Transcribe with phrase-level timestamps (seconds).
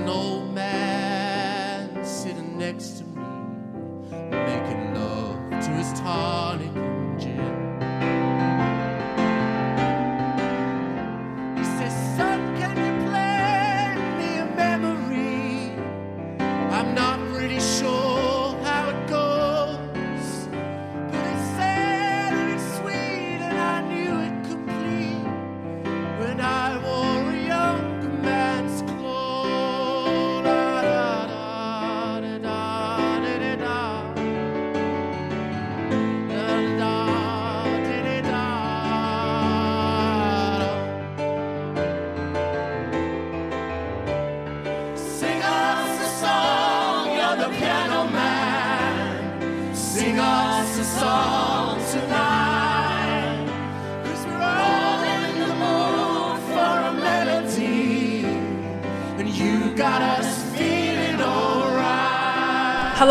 [0.00, 0.39] know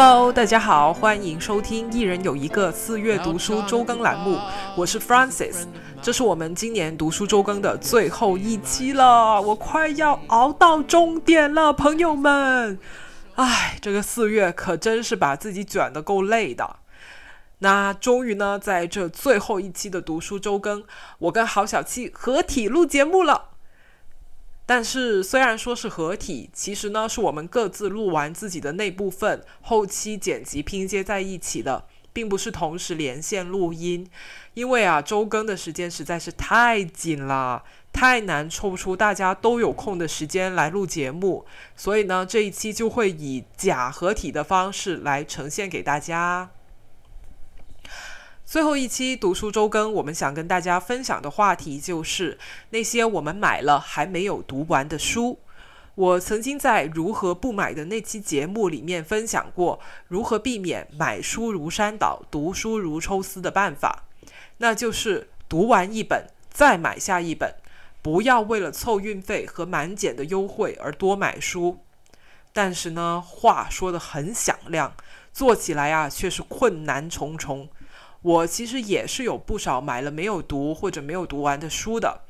[0.02, 4.39] Hello，大家好，欢迎收听《一人有一个四月读书周更》栏目，
[4.78, 5.66] 我是 Francis，
[6.02, 12.80] 这是我们今年读书周更的最后一期了，我快要熬到终点了，朋友们。
[13.36, 16.78] 唉，这个四月可真是把自己卷得够累的。
[17.58, 20.81] 那终于呢，在这最后一期的读书周更，
[21.17, 23.47] 我跟郝小七合体录节目了。
[24.70, 34.08] 但是虽然说是合体，其实呢是我们各自录完自己的那部分，后期剪辑拼接在一起的，并不是同时连线录音。
[34.53, 46.52] 因为啊，周更的时间实在是太紧了，太难抽出大家都有空的时间来录节目，所以呢，这一期就会以假合体的方式来呈现给大家。
[48.49, 52.39] 最后一期读书周更，我们想跟大家分享的话题就是
[52.71, 55.37] 那些我们买了还没有读完的书。
[55.93, 64.05] 我曾经在《如何不买》的那期节目里面分享过如何避免买书如山倒、读书如抽丝的办法，
[64.57, 67.53] 那就是读完一本再买下一本，
[68.01, 71.81] 不要为了凑运费和满减的优惠而多买书。
[72.51, 74.95] 但是呢，话说的很响亮，
[75.31, 77.69] 做起来啊却是困难重重。
[78.22, 82.22] 我其实也是有不少买了没有读或者没有读完的书的，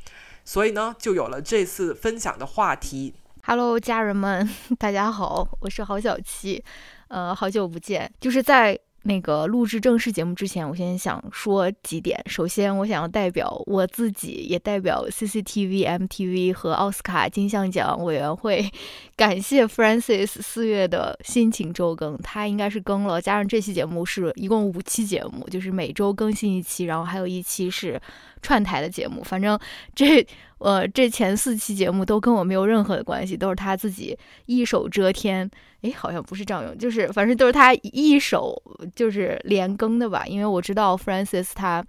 [0.45, 3.15] 所以呢，就有了这次分享的话题。
[3.43, 4.47] Hello，家人们，
[4.77, 6.63] 大家好，我是郝小七，
[7.07, 8.11] 呃，好久不见。
[8.19, 8.77] 就是在
[9.09, 12.23] 那个录制正式节目之前，我先想说几点。
[12.27, 18.71] 首先，我想要代表我自己，也代表 CCTV、MTV 和奥斯卡金像奖委员会，
[19.15, 22.15] 感谢 Francis 四月的辛勤周更。
[22.19, 27.99] 他应该是更了，加上这期节目是一共五期节目，就是每周更新一期，然后还有一期是
[28.43, 29.23] 串台的节目。
[29.23, 29.59] 反正
[29.95, 30.23] 这。
[30.59, 35.49] 呃，这前四期节目都跟我没有任何的关系，都是他自己一手遮天。
[35.81, 38.61] 诶，好像不是张勇，就是反正都是他一手
[38.95, 40.25] 就是连更的吧。
[40.25, 41.85] 因为我知道 Francis 他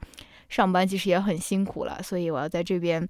[0.49, 3.09] 上班其实也很辛苦了，所以我要在这边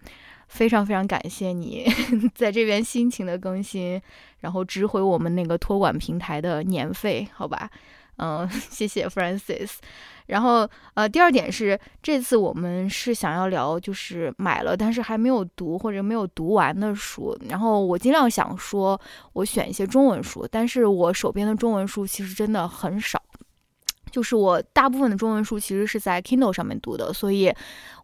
[0.49, 1.87] 非常非常感谢你
[2.35, 4.01] 在这边辛勤的更新，
[4.41, 7.71] 然后值回我们那个托管平台的年费，好吧？
[8.17, 9.73] 嗯， 谢谢 Francis。
[10.31, 17.37] 然后，呃，第二点是，这次我们是想要聊，就是买了但是还没有读或者没有读完的书。
[17.49, 18.99] 然后我尽量想说，
[19.33, 23.21] 我选一些中文书，但是我手边的中文书其实真的很少。
[24.11, 27.55] 就是我大部分的中文书其实是在 Kindle 上面读的，所以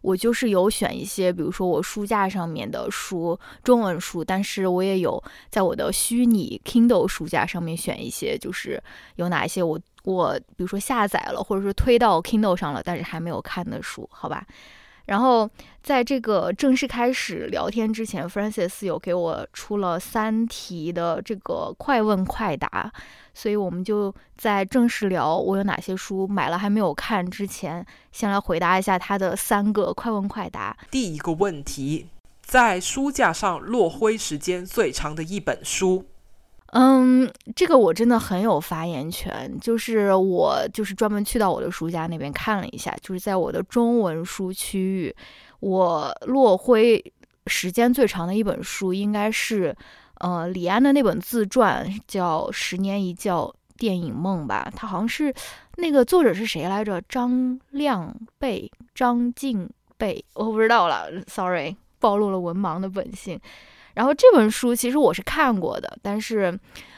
[0.01, 8.81] 我就是有选一些，比如说我书架上面的书，中文书，但是我也有在我的虚拟 Kindle 书架上面选一些，就是
[9.17, 14.45] 有哪一些我我比如说下载了，或者说推到 Kindle 上了，但是还没有看的书，好吧。
[15.07, 15.49] 然后
[15.83, 22.89] 在这个正式开始聊天之前，Francis 有给我出了三题的这个快问快答，
[23.33, 30.77] 所以我们就在正式聊我有哪些书买了还没有看之前，先来回答一下他的三个快问快答。
[30.89, 32.07] 第一个问题，
[32.41, 36.05] 在书架上落灰时间最长的一本书。
[36.79, 39.51] 嗯，这个我真的很有发言权。
[39.59, 45.15] 就是我就是专门去到我的书架那边看了一下，就是在我的中文书区域，
[45.59, 47.03] 我落灰
[47.47, 49.75] 时间最长的一本书应该是
[50.19, 54.71] 呃李安的那本自传，叫《十年一觉电影梦》吧。
[54.75, 55.33] 它好像是
[55.77, 57.01] 那个作者是谁来着？
[57.09, 63.39] 张亮贝、张静贝，我不知道了，sorry，暴露了文盲的本性。
[63.97, 66.55] 然后这本书其实我是看过的，但是，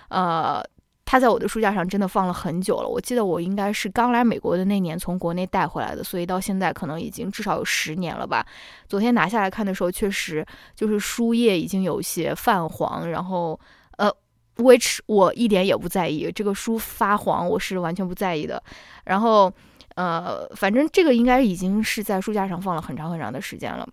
[0.10, 0.62] 呃，
[1.06, 2.90] 它在我的书架上真的放了很久了。
[2.90, 8.46] 我记得我应该是刚来美国的那年从国内带回来的，所以到现在可能已经至少有十年了吧。
[8.86, 13.57] 昨天拿下来看的时候，确实就是书页已经有些泛黄，然后
[13.98, 14.12] 呃
[14.57, 18.62] ，which 我一点也不在意，这个书发黄我是完全不在意的。
[19.06, 19.50] 然后
[19.96, 23.88] 呃，反正这个应该已经是在书架上放了很长很长的时间了。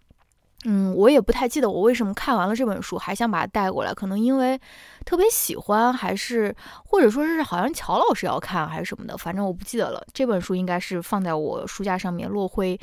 [0.68, 4.60] 嗯，我也不太记得我为什么看完了这本书还想把它带过来，可能因为
[5.04, 6.52] 特别喜欢，还是
[6.84, 10.04] 或者说是好像乔老师要看还是什么的，反正我不记得了。
[10.12, 12.76] 这本书应该是放在我书架上面落灰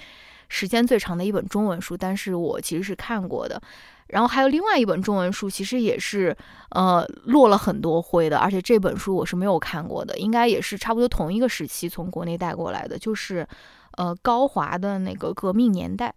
[0.47, 3.61] 时间最长的一本中文书，但是我其实是看过的。
[4.07, 6.33] 然后还有另外一本中文书，其实也是
[6.69, 13.45] 呃落了很多灰的，而且这本书我是没有看过的，应该也是差不多同一个时期从国内带过来的，就是
[13.97, 16.07] 呃高华的那个《革命年代》。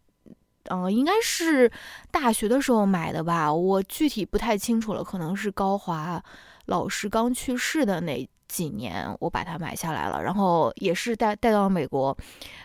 [0.71, 1.71] 嗯，应该是
[2.11, 6.23] 大学的时候买的吧，我具体不太清楚了，可能是高华
[6.67, 12.17] 老师刚去世的那几年，我把它买下来了，然后也是带带到了美国，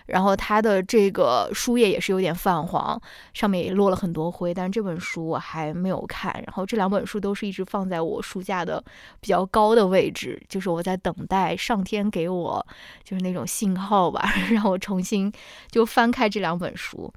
[0.06, 3.02] 然后它的这个书页也是有点泛黄，
[3.34, 8.84] 上面也落了很多灰，但这本书我还没有看，然后这两本书都是一直放在我书架的
[9.20, 12.66] 比较高的位置，就是我在等待上天给我
[13.04, 15.32] 就是那种信号吧， 让我重新
[15.72, 17.12] 就翻开这两本书。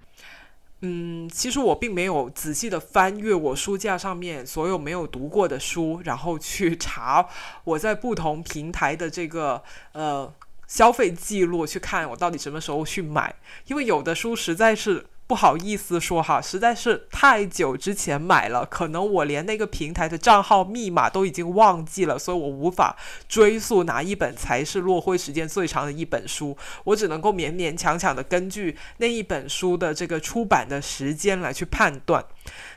[0.80, 7.28] 嗯，其实我并没有仔细的翻阅我书架上面所有没有读过的书，然后去查
[7.64, 9.62] 我在不同平台的这个
[9.92, 10.32] 呃
[10.66, 13.34] 消费记录，去看我到底什么时候去买，
[13.66, 15.06] 因为有的书实在是。
[15.26, 22.94] 不好意思说哈，实在是太久之前买了，可能我连那个平台的账号密码都已经忘记了，所以我无法
[23.26, 26.54] 追溯哪一本才是落灰时间最长的一本书。
[26.84, 32.22] 我只能够勉勉强强的根据那一本书的这个出版的时间来去判断。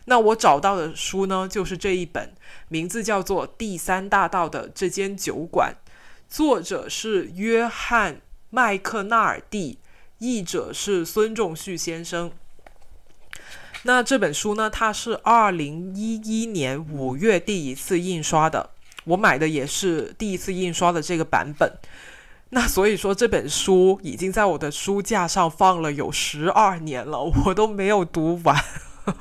[0.06, 2.34] 那我找到的书呢，就是这一本，
[2.70, 5.76] 名字叫做《第三大道的这间酒馆》，
[6.34, 9.80] 作者是约翰麦克纳尔蒂。
[10.20, 12.32] 译者是孙仲旭先生。
[13.84, 14.70] 那这本书呢？
[14.70, 18.72] 它是二零一一年五月第一次印刷的，
[19.06, 21.72] 我买的也是第一次印刷的这个版本。
[22.50, 28.58] 那所以说，这本书已经在我的书架上放了有十二年了，我都没有读完。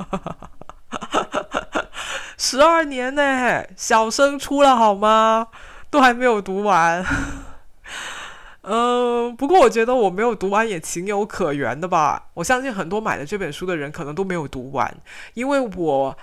[2.39, 5.49] 十二年呢，小升初了好吗？
[5.91, 7.05] 都还没有读完。
[8.69, 12.31] 嗯，不过我觉得我没有读完也情有可原的吧。
[12.35, 14.97] 我相信很多买了这本书的人可能都没有读完，
[15.35, 16.19] 因为我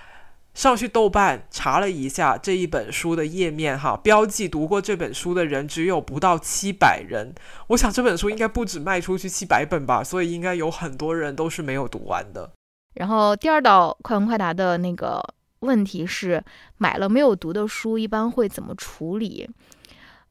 [0.53, 7.33] 上去豆瓣查了一下这一本书的页面哈，标记读过这本书的人只有不到七百人。
[7.67, 12.51] 我想这本书应该不止卖出去七百本吧，所以应该有很多人都是没有读完的。
[12.95, 15.23] 然后第二道快问快答的那个
[15.61, 16.43] 问题是，
[16.77, 19.49] 买了没有读的书一般会怎么处理？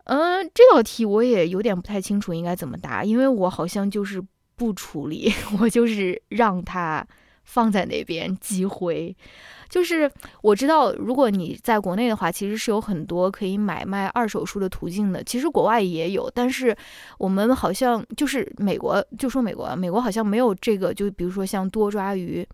[0.04, 4.22] 嗯，这道题我也有点不太清楚应该怎么答，因为我好像就是
[4.56, 7.06] 不处理， 我就是让它
[7.44, 9.16] 放在那边积灰。
[9.68, 10.10] 就是
[10.42, 15.24] 我知道，如果你在国内的话，其实是有很多可以买卖二手书的途径的。
[15.24, 16.76] 其实国外也有，但是
[17.16, 22.46] 我们好像就是美国，就说美国，美国好像没有这个，就比如说像多抓鱼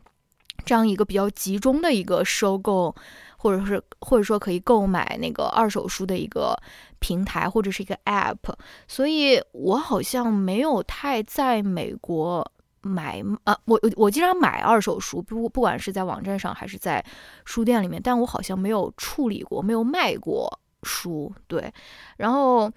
[0.69, 2.95] 这样一个比较集中的一个收购。
[3.41, 6.61] 或者是或者说可以购买那个二手书的一个
[6.99, 8.53] 平台或者是一个 App，
[8.89, 12.45] 所以我好像没有太在美国
[12.83, 17.05] 买啊，我我经常买二手书，不不管是在网站上还是在
[17.45, 21.73] 书店里面，但我好像没有处理过，没有卖过书，对，
[22.17, 22.69] 然后。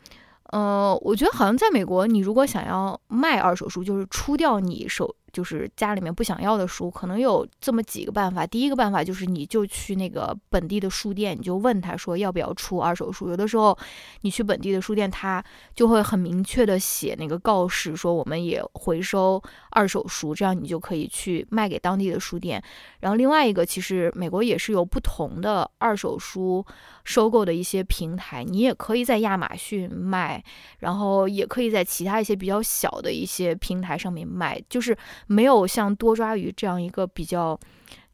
[0.51, 8.45] 呃，我觉得好像在美国，你如果想要卖二手书，就是出掉你手，就是家里面不想要的书，可能有这么几个办法。
[8.45, 13.29] 第一个办法就是，你就去那个本地的书店，你就问他说要不要出二手书。
[13.29, 13.77] 有的时候，
[14.21, 22.61] 你去本地的书店，他就会很明确的写那个告示，说我们也回收二手书，这样你就可以去卖给当地的书店。
[22.99, 26.65] 然后另外一个，其实美国也是有不同的二手书。
[27.03, 30.41] 收购的一些平台，你也可以在亚马逊卖，
[30.77, 34.95] 然后也可以在其他一些比较小的一些平台上面卖，就是
[35.31, 37.57] 没有像多抓鱼这样一个比较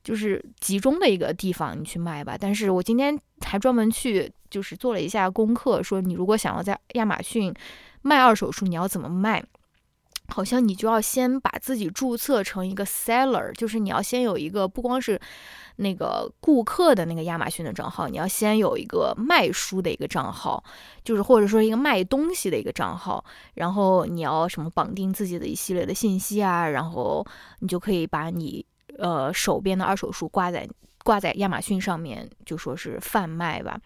[0.03, 2.37] 就是集中的一个地方你去卖吧。
[2.39, 7.53] 但是我今天还专门去就是做了一下功课，说你如果想要在亚马逊
[8.03, 9.43] 卖二手书，你要怎么卖？
[10.27, 15.19] 好像你就要先把自己注册成一个 seller，就是你要先有一个不光是
[15.77, 20.63] 那个顾客的那个亚马逊的账号，你要先有一个卖书的一个账号，
[21.03, 27.25] 就是或者说一个卖东西的一个账号，然后你要什么绑定自己的一系列的信息啊，然后
[27.59, 28.65] 你就可以把你
[28.97, 30.67] 呃手边的二手书挂在
[31.03, 33.79] 挂在亚马逊上面，就说是贩卖吧。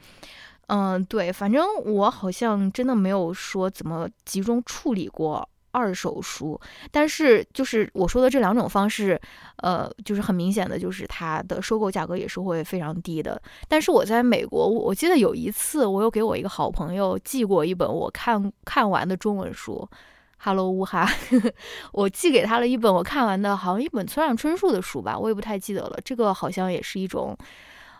[0.67, 6.59] 嗯，对，反正我好像真的没有说怎么集中处理过二手书，
[6.91, 9.19] 但是就是我说的这两种方式，
[9.57, 13.41] 呃，就是很明显的就是它的收购价格也是会非常低的。
[13.67, 19.87] 但是我在美国，我记得有一次我有给我一个好朋友寄过一本我看看完的中文书。
[20.43, 21.07] Hello，乌哈，
[21.93, 25.99] 我寄给他了一本我看完的，好像一本村上春树的书吧，我也不太记得了。
[26.03, 27.37] 这个好像也是一种，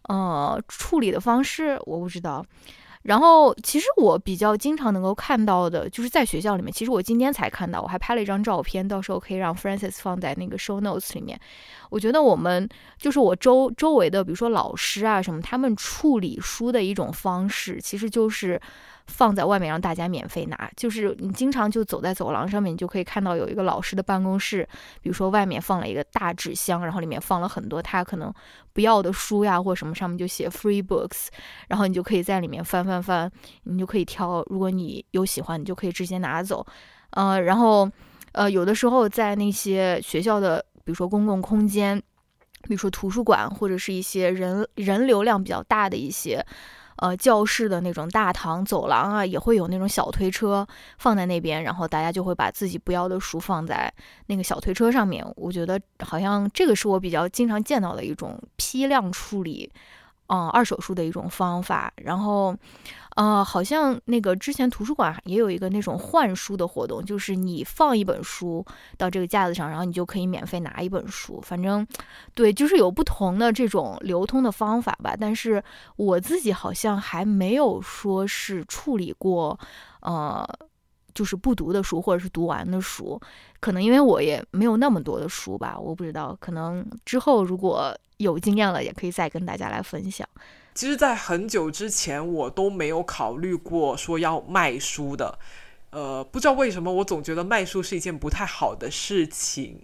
[0.10, 2.44] 呃，处理的方式，我不知道。
[3.04, 6.72] 然后，其实我比较经常能够看到的，就是在学校里面。
[6.72, 11.40] 其实我今天才看到，我还拍了一张照片，到时候可以让 Francis 放在那个 Show Notes 里面。
[11.90, 18.62] 我觉得我们就是我周周围的，比如说老师啊什么，他们处理书的一种方式，其实就是。
[19.12, 24.68] 放在外面让大家免费拿，就是你经常就走在走廊上面，你就可以看到有一个老师的办公室，
[25.02, 28.34] 比如说外面放了一个大纸箱，然后里面放了很多他可能
[28.74, 31.28] 不要的书呀，或什么，上面就写 free books，
[31.68, 33.30] 然后你就可以在里面翻翻翻，
[33.64, 36.66] 你就可以挑，如果你有喜欢，你就可以直接拿走。
[37.12, 37.88] 呃，然后
[38.32, 42.02] 呃，有的时候在那些学校的，比如说公共空间，
[42.64, 46.46] 比如说图书馆或者是一些人人流量比较大的一些。
[47.02, 50.66] 呃，教室的那种大堂、走廊啊，也会有那种小推车
[50.98, 53.92] 放在那边，然后大家就会把自己不要的书放在
[54.28, 55.26] 那个小推车上面。
[55.36, 59.72] 我觉得好像这个是我比较经常见到的一种批量处理。
[60.34, 62.56] 嗯，二手书的一种方法，然后，
[63.22, 68.66] 呃，好像那个之前图书馆也有一个那种换书的活动，就是你放一本书
[68.98, 71.40] 到这个架子上，然后你就可以免费拿一本书。
[71.40, 71.86] 反正，
[72.34, 75.16] 对，就是有不同的这种流通的方法吧。
[75.20, 75.64] 但是
[75.98, 79.56] 我自己好像还没有说是处理过，
[80.00, 80.44] 呃，
[81.14, 83.22] 就是不读的书或者是读完的书，
[83.60, 87.96] 可能因为我也没有那么多的书吧，我不知道，可能之后如果。
[88.18, 90.28] 有经验了，也可以再跟大家来分享。
[90.74, 95.38] 其实，在很久之前，我都没有考虑过说要卖书的。
[95.92, 99.82] 呃，不知道为什么，我总觉得卖书是一件不太好的事情，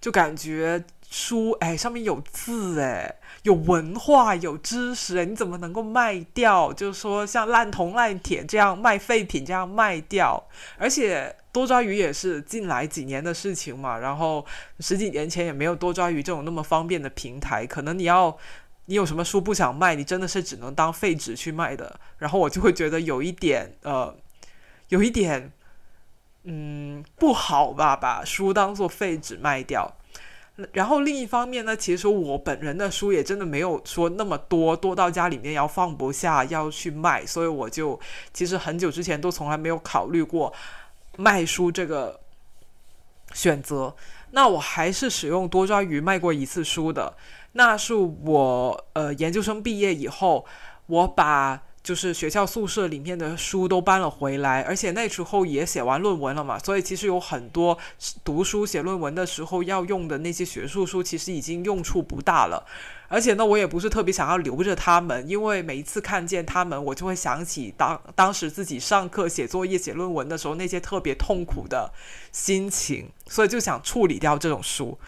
[0.00, 6.72] 就感觉书，哎，上面有字，哎，有文化，有知识，哎，你怎么能够卖掉？
[6.72, 11.34] 就是说，像烂铜烂铁这样卖废品，这样卖掉，而且。
[11.50, 14.44] 多抓鱼也是近来几年的事情嘛，然后
[14.78, 18.36] 十几年前也没有多抓鱼这种那么方便的平台，可能你要
[18.88, 22.00] 你有什么书不想卖，你真的是只能当废纸去卖的。
[22.16, 24.16] 然后我就会觉得有一点呃，
[24.88, 25.52] 有一点
[26.44, 29.94] 嗯不好吧，把书当做废纸卖掉。
[30.72, 38.00] 然后另一方面呢，其实我本人的书也真的没有说那么多，多到家里面要放不下要去卖，所以我就
[38.32, 40.52] 其实很久之前都从来没有考虑过。
[41.18, 42.18] 卖书这个
[43.34, 43.94] 选择，
[44.30, 47.14] 那我还是使用多抓鱼卖过一次书的。
[47.52, 50.44] 那是我呃研究生毕业以后，
[50.86, 57.78] 我把就是学校宿舍里面的书都搬了回来，而且那时候也写完论文了嘛，所以其实有很多
[58.22, 62.66] 读书写论文的时候要用的那些学术书，其实已经用处不大了。
[63.10, 71.90] 而且呢，我也不是特别想要留着他们，因为每一次看见他们，我就会想起当当时自己上课写作业、写论文的时候那些特别痛苦的
[72.32, 74.98] 心情，所以就想处理掉这种书。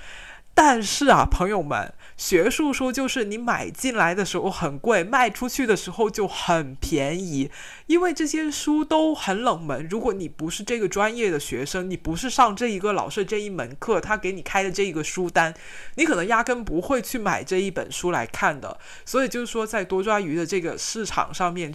[0.54, 7.50] 但是啊，朋友们，学术书就是你买进来的时候很贵，卖出去的时候就很便宜，
[7.87, 9.89] 因为这些书都很冷门。
[9.89, 15.55] 如果你不是这个专业的学生，你不是上这一个老师这一门课，他给你开的这一个书单，
[15.95, 18.79] 你可能压根不会去买这一本书来看的。
[19.07, 21.75] 所以就是说，在多抓鱼的这个市场上面，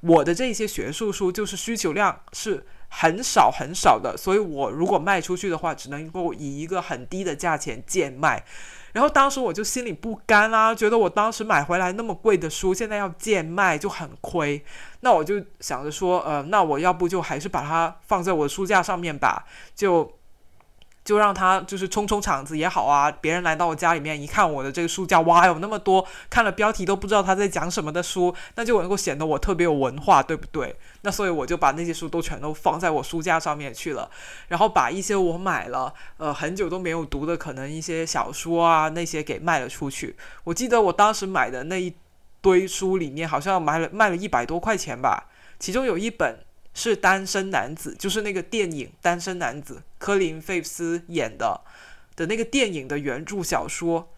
[0.00, 2.66] 我的这些学术书就是需求量是。
[2.92, 8.44] 很少很少的，所以我如果卖出去的话，只能够以一个很低的价钱贱卖。
[8.92, 14.64] 然后当时我就心里不甘啊，觉得我当时买回来那么贵的书，现在要贱卖就很亏。
[15.00, 19.44] 那我就想着说，呃，那我要不就还是把它放在我的书架上面吧，
[19.74, 20.19] 就。
[21.02, 23.10] 就让他就是冲冲场子也好啊！
[23.10, 30.76] 别人来到我家里面一看我的这个书架，哇，有那么多看了标题都不知道他在讲什么的书，那就能够显得我特别有文化，对不对？
[31.00, 34.10] 那所以我就把那些书都全都放在我书架上面去了，
[34.48, 40.16] 然后把一些我买了呃很久都没有读的可能一些小说啊那些给卖了出去。
[40.44, 41.94] 我记得我当时买的那一
[42.42, 45.28] 堆书里面，好像买了卖了一百多块钱吧，
[45.58, 46.40] 其中有一本。
[46.72, 51.60] 是单身男子，就是那个电影《单身男子》，科林费斯演的
[52.16, 54.12] 的那个电影的原著小说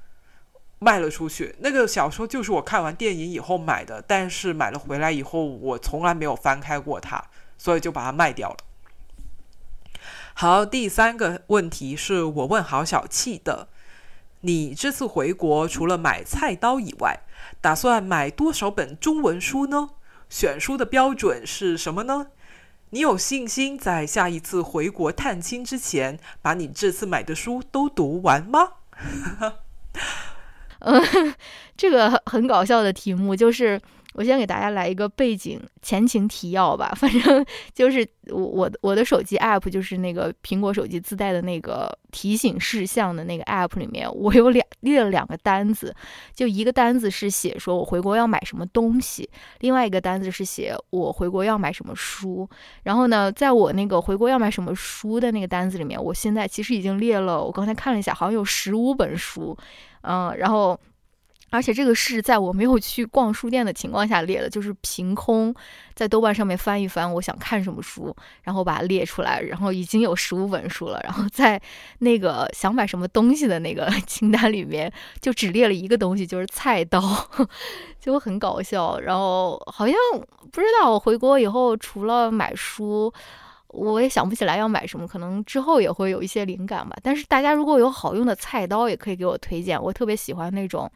[0.78, 1.54] 卖了出去。
[1.60, 7.24] 那个小说就是我看完电影以后买的，但是买了回来以后，我从来没有翻开过它，
[7.56, 8.56] 所以就把它卖掉了。
[10.34, 13.68] 好，第三个问题是我问郝小气的：
[14.40, 17.20] 你这次回国除了买菜刀以外，
[17.60, 19.90] 打算买多少本中文书呢？
[20.28, 22.28] 选书的标准是什么呢？
[22.94, 28.68] 你有信心在下一次回国探亲之前，把你这次买的书都读完吗？
[30.80, 31.02] 嗯，
[31.74, 33.80] 这个很搞笑的题目就是。
[34.14, 45.94] 我先给大家来一个背景前情提要吧， 反正就是我我我的手机 app 就是那个苹果手机自带的那个提醒事项的那个 app 里面，我有两列了两个单子，
[46.34, 49.28] 就一个单子是写说我回国要买什么东西，
[49.60, 52.48] 另外一个单子是写我回国要买什么书。
[52.82, 59.56] 然后呢，在我那个回国要买什么书的那个单子里面，我现在其实已经列了，我刚才看了一下，好像有十五本书，
[60.02, 60.78] 嗯，然后。
[61.52, 65.54] 而且这个是在我没有去逛书店的情况下列的，就是凭空
[65.94, 70.98] 在豆瓣上面翻一翻，我想看什么书，然后把它列出来，然后已经有十五本书了。
[71.04, 71.60] 然后在
[71.98, 74.90] 那个想买什么东西的那个 清单里面，
[75.20, 77.02] 就只列了一个东西，就是菜刀，
[78.00, 78.98] 就很搞笑。
[79.00, 79.94] 然后好像
[80.50, 83.12] 不知道我回国以后除了买书，
[83.68, 86.96] 我也想不起来要买什么，可能之后也会有一些灵感吧。
[87.02, 90.90] 但是大家如果有好用的菜刀，也可以给我推荐，我特别喜欢那种。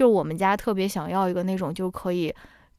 [0.00, 2.34] 就我们家特别想要一个那种就可以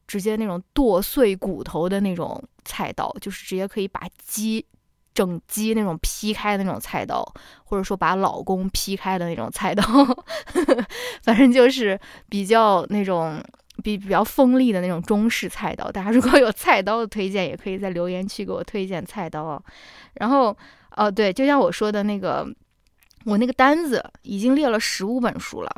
[0.08, 4.66] 直接那种剁碎骨头的那种菜刀，就是直接可以把鸡
[5.14, 7.24] 整鸡那种劈开的那种菜刀，
[7.62, 9.84] 或者说把老公劈开的那种菜刀，
[11.22, 11.96] 反正就是
[12.28, 13.40] 比较那种
[13.84, 15.92] 比比较锋利的那种中式菜刀。
[15.92, 19.62] 大家如果有菜刀的推荐，也可以在留言区给我推荐菜刀。
[20.14, 20.56] 然后，
[20.96, 22.44] 哦对，就像我说的那个，
[23.26, 25.70] 我那个单子已经列了十五本书了。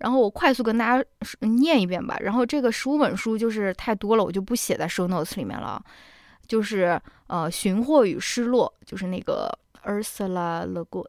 [0.00, 1.04] 然后我快速跟大家
[1.40, 2.18] 念一遍吧。
[2.20, 5.82] 然后这个十五本书就是太多了，我就不写在 show notes 里面了。
[6.48, 11.06] 就是呃，《寻获与失落》，就是那个 Ursula 勒古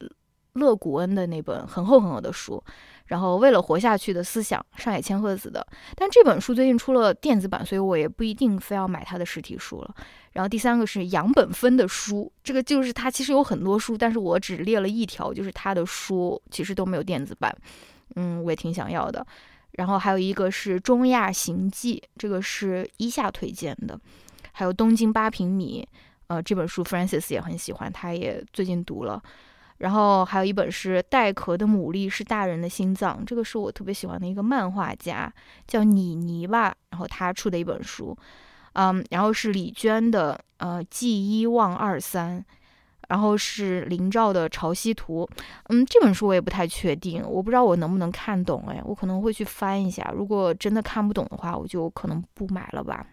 [0.53, 2.63] 勒古恩的那本很厚很厚的书。
[3.07, 5.65] 然后为了活下去的思想，上海千鹤子的。
[5.95, 9.95] 但这本书最近出了电子版，所以我也不一定非要买它的实体书了。
[10.31, 17.53] 然后第三个是杨本芬的书，这个就是它其实有很多书，但是我只列了一条，就是他的书其实都没有电子版。
[18.15, 19.25] 嗯，我也挺想要的。
[19.73, 23.99] 然后还有一个是《中亚行记》，这个是一下推荐的。
[24.51, 25.87] 还有《东京八平米》，
[26.27, 29.21] 呃，这本书 Francis 也很喜欢，他也最近读了。
[29.77, 35.33] 然后还有一本是《带壳的牡蛎是大人的心脏》，这个是我特别喜欢的一个漫画家，
[35.65, 38.15] 叫妮妮吧，然后他出的一本书。
[38.73, 42.39] 嗯，然后是李娟的呃《记一忘二三》。
[43.11, 45.29] 然后是林兆的《潮汐图》，
[45.65, 50.09] 嗯，这本书我也不太确定，我不知道我能不能看懂，哎，我可能会去翻一下。
[50.15, 53.05] 如果真的看不懂的话，我就可能不买了吧。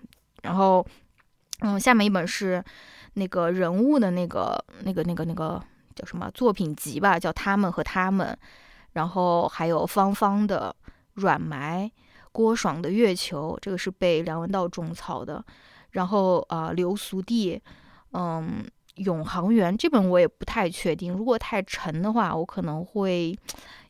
[0.42, 0.86] 然后，
[1.62, 2.62] 嗯，下面一本是
[3.14, 5.60] 那个人物的那个、那个、那个、那个
[5.96, 8.28] 叫什么作品集吧，叫《他们和他们》。
[8.92, 10.72] 然后还有方方的
[11.14, 11.84] 《软埋》，
[12.30, 15.44] 郭爽的《月球》，这个是被梁文道种草的。
[15.90, 17.60] 然后啊，刘苏地，
[18.12, 18.64] 嗯。
[18.98, 23.36] 永航员这本我也不太确定，如果太沉的话，我可能会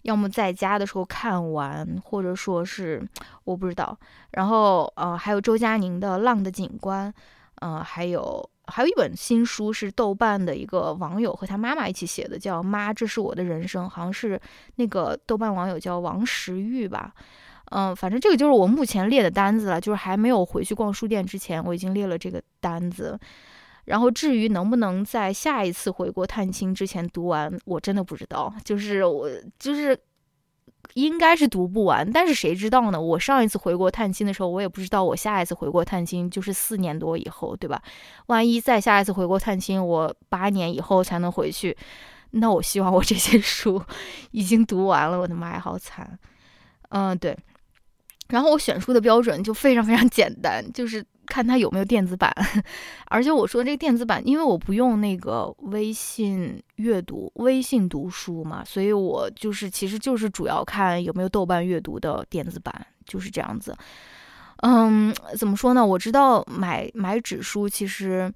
[0.03, 3.03] 要么在家的时候看完，或者说是
[3.45, 3.97] 我不知道。
[4.33, 7.13] 然后呃，还有周佳宁的《浪的景观》，
[7.57, 14.41] 呃，还有还有一本新书是豆瓣的一个网友和他妈妈一起写的，叫《妈，这是我的人生》，好像是
[14.77, 17.13] 那个豆瓣网友叫王石玉吧。
[17.71, 23.19] 嗯，反正这个就是我目前列的单子了，就是还没有回去逛书店之前，我已经列了这个单子。
[23.89, 28.53] 然后至于能不能在下一次回国探亲之前读完，我真的不知道。
[28.63, 29.27] 就是我
[29.59, 29.99] 就是
[30.93, 33.01] 应该是读不完，但是谁知道呢？
[33.01, 37.83] 我上一次回国探亲的时候，我也不知道我下一次回国探亲就是四年多以后，对吧？
[38.27, 41.75] 万一再下一次回国探亲，我八年以后才能回去，
[42.33, 43.83] 那我希望我这些书
[44.33, 45.19] 已经读完了。
[45.19, 46.19] 我的妈呀，好惨！
[46.91, 47.35] 嗯，对。
[48.29, 51.03] 然后我选书的标准就非常非常简单，就是。
[51.29, 52.33] 看它有没有电子版，
[53.07, 63.77] 而且我说这个电子版，因为我不用那个微信阅读、微信读书嘛，所以我就是其实就是主要看有没有豆瓣阅读的电子版，就是这样子。
[64.63, 65.87] 嗯，怎么说呢？
[65.87, 68.33] 我知道买买纸书其实。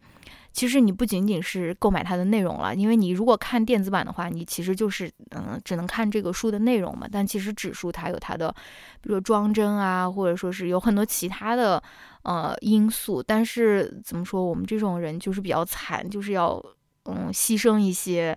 [0.55, 7.09] 其实你不仅仅是购买它的内容了，因为你如果看电子版的话，你其实就是嗯，只能看这个书的内容嘛。
[7.11, 8.55] 但其实纸书它有它的，
[9.01, 11.83] 比如说装帧啊，或者说是有很多其他的
[12.23, 13.23] 呃因素。
[13.23, 16.63] 但是怎么说，我们这种人就是比较惨，就是要
[17.05, 18.37] 嗯牺牲一些，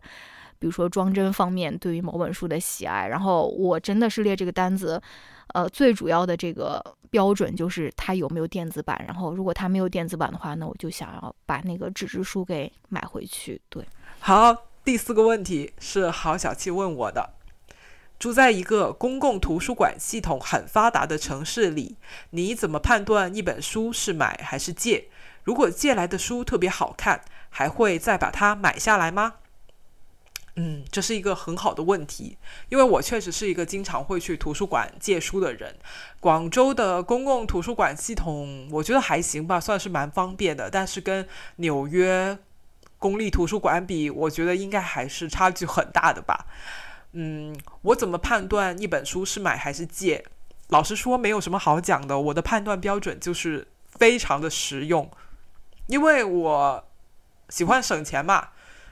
[0.59, 3.07] 比如说装帧方面对于某本书的喜爱。
[3.07, 5.01] 然后我真的是列这个单子。
[5.53, 9.01] 呃，最主要的这个标准就是它有没有电子版。
[9.07, 13.61] 然后，如果它没有电子版的话，那我就想要把那个纸质书给买回去。
[13.69, 13.87] 对，
[14.19, 17.34] 好，第四个问题是郝小七问我的：
[18.17, 21.97] 住在一个公共图书馆系统很发达的城市里，
[22.31, 25.05] 你怎么判断一本书是买还是借？
[25.43, 29.35] 如果借来的书特别好看，还会再把它买下来吗？
[30.55, 32.37] 嗯，这是一个很好的问题，
[32.69, 35.75] 因为我确实是一个经常会去图书馆借书的人。
[36.21, 40.69] 广州的公共图书馆系统，我觉得还行吧，算是蛮方便的。
[40.69, 42.39] 但是跟纽约
[42.97, 46.47] 公立图书馆比，我觉得应该还是差距很大的吧。
[47.17, 50.25] 嗯，我怎么判断一本书是买还是借？
[50.67, 52.19] 老实说，没有什么好讲的。
[52.19, 55.09] 我的判断标准就是非常的实用，
[55.87, 56.85] 因为我
[57.49, 58.49] 喜欢省钱嘛。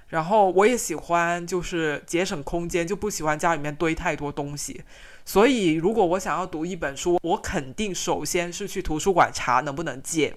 [0.08, 4.84] 然后我也喜欢，就是节省空间，就不喜欢家里面堆太多东西。
[5.26, 10.36] 所以，如果我想要读一本书，我肯定首先是去图书馆查能不能借，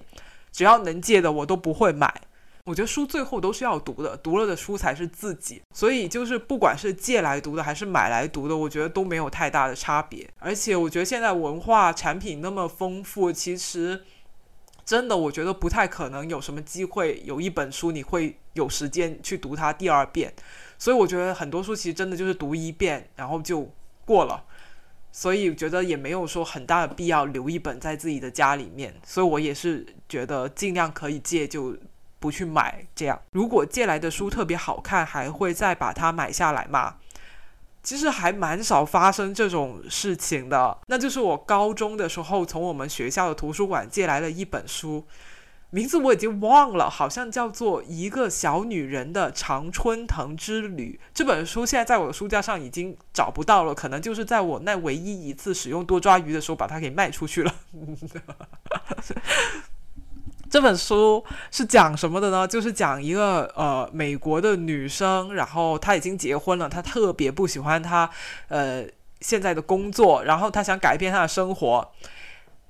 [0.51, 2.21] 只要能借的我都不会买。
[2.67, 5.61] 我觉得书最后都是要读的，读了的书才是自己。
[5.73, 10.29] 所以，就是不管是借来读的还是买来读的，我觉得都没有太大的差别。
[10.39, 14.03] 而且，我觉得现在文化产品那么丰富，其实。
[14.85, 20.33] 真的，我觉得不太可能有什么机会有一本书你会有时间去读它第二遍，
[20.77, 23.69] 所以我觉得很多书其实真的就是读一遍然后就
[24.05, 24.45] 过了，
[25.11, 31.75] 所以觉得也没有说很大的必要留一本在自己的家里面，所以我也是觉得尽量可以借就
[32.19, 33.19] 不去买这样。
[33.31, 36.95] 如果借来的书特别好看，还会再把它买下来吗？
[37.83, 45.05] 其实还蛮少发生这种事情的，那就是我高中的时候从我们学校的图书馆借来了一本书，
[45.69, 50.99] 名字我已经忘了，好像叫做《一个小女人的常春藤之旅》。
[51.13, 57.55] 这本书现在在我的书架上已经找不到了，可能就是在我那唯一一次使用多抓鱼的时候把它给卖出去了。
[60.49, 62.47] 这本书是讲什么的呢？
[62.47, 68.09] 就是讲一个呃美国的女生，然后她已经结婚了，她特别不喜欢她
[68.47, 68.85] 呃
[69.21, 71.91] 现在的工作，然后她想改变她的生活，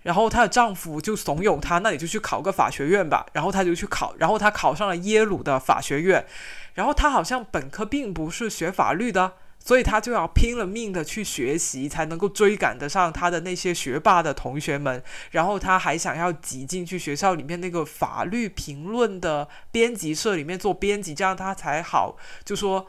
[0.04, 6.26] 然后她的丈夫就怂恿她，那你就去考个法学院吧，然后她就去考，然后她考上了耶鲁的法学院，
[6.74, 9.34] 然后她好像本科并不是学法律的。
[9.68, 15.04] 所以他就要拼了命的去学习，才能够追赶得上他的那些学霸的同学们。
[15.32, 22.88] 然后他还想要挤进去学校里面那个法律评论的编辑社里面做编辑，这样他才好，就说。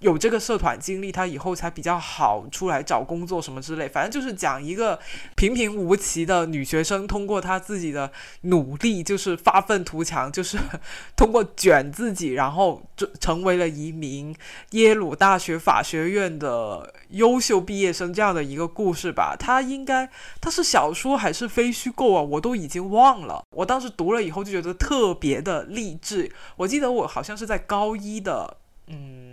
[0.00, 3.88] 有这个社团经历，他以后才比较好出来找工作什么之类。
[3.88, 4.98] 反正就是讲一个
[5.34, 10.56] 平平无奇的女学生，通过她自己的努力，就是发愤图强，就是
[11.16, 14.34] 通过卷自己，然后就成为了一名
[14.70, 19.34] 耶鲁大学法学院的优秀毕业生这样的一个故事吧。
[19.36, 20.08] 它应该
[20.40, 22.22] 它是小说还是非虚构啊？
[22.22, 23.42] 我都已经忘了。
[23.50, 26.30] 我当时读了以后就觉得特别的励志。
[26.56, 29.27] 我记得我好像是在高一的，嗯。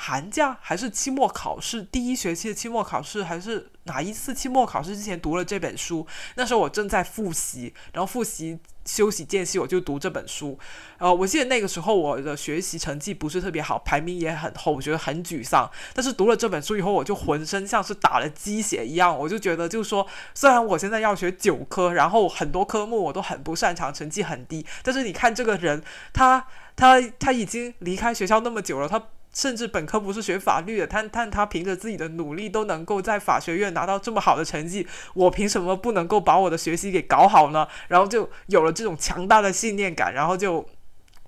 [0.00, 6.06] 寒假还是期末考试，第一学期的期末考试还是哪一次期末考试之前读了这本书？
[6.36, 10.56] 那时候我正在复习，然后复习休息间隙我就读这本书。
[10.98, 15.68] 呃，我记得那个时候我的学习成绩不是特别好，排名也很后，我觉得很沮丧。
[15.92, 25.82] 但是读了这本书以后，我就浑身像是打了鸡血一样，我就觉得就是说，虽然我现在要学九科，然后很多科目我都很不擅长，成绩很低，但是你看这个人，
[26.12, 29.02] 他他他已经离开学校那么久了，他。
[29.34, 37.68] 甚至本科不是学法律的，但但他凭着自己的努力都能够在法学院拿到这么好的成绩，我凭什么不能够把我的学习给搞好呢？
[37.88, 40.66] 然后就有了这种强大的信念感，然后就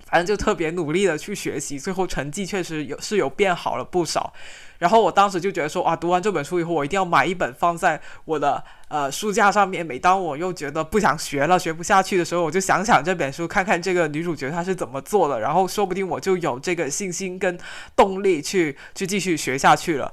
[0.06, 4.32] 反正就特别努力的去学习，最后成绩确实有是有变好了不少。
[4.80, 9.84] 然后我当时就觉得说啊，读完这本书以后，我一定要买一本放在我的呃书架上面。
[9.84, 17.58] 每当我又觉得不想学了、学不下去的时候，我就想想这本书，看看这个女主角她是怎么做的，然后说不定我就有这个信心跟
[17.94, 20.12] 动力去去继续学下去了。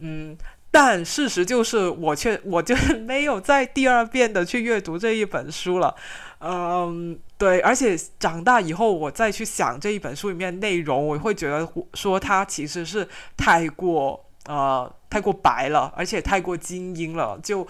[0.00, 0.36] 嗯，
[0.72, 2.74] 但事实就是我却我就
[3.06, 5.94] 没有再第二遍的去阅读这一本书了。
[6.40, 7.18] 嗯。
[7.40, 17.66] 对，而且长大以后，我再去想这一本书里面内容，我会觉得说它其实是太过呃太过白了，而且太过精英了，就，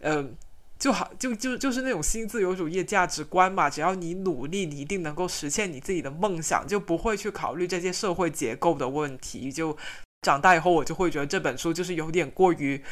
[0.00, 0.36] 嗯，
[0.78, 9.50] 就好就就就是那种新自由主义价值观嘛，只要你努力，你一定能够实现你自己的梦想，就不会去考虑这些社会结构的问题。
[9.50, 9.74] 就
[10.20, 12.84] 长大以后，我就会觉得这本书就是有点过于。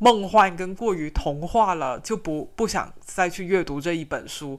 [0.00, 4.58] 梦幻跟过于童话了，就不不想再去阅读这一本书，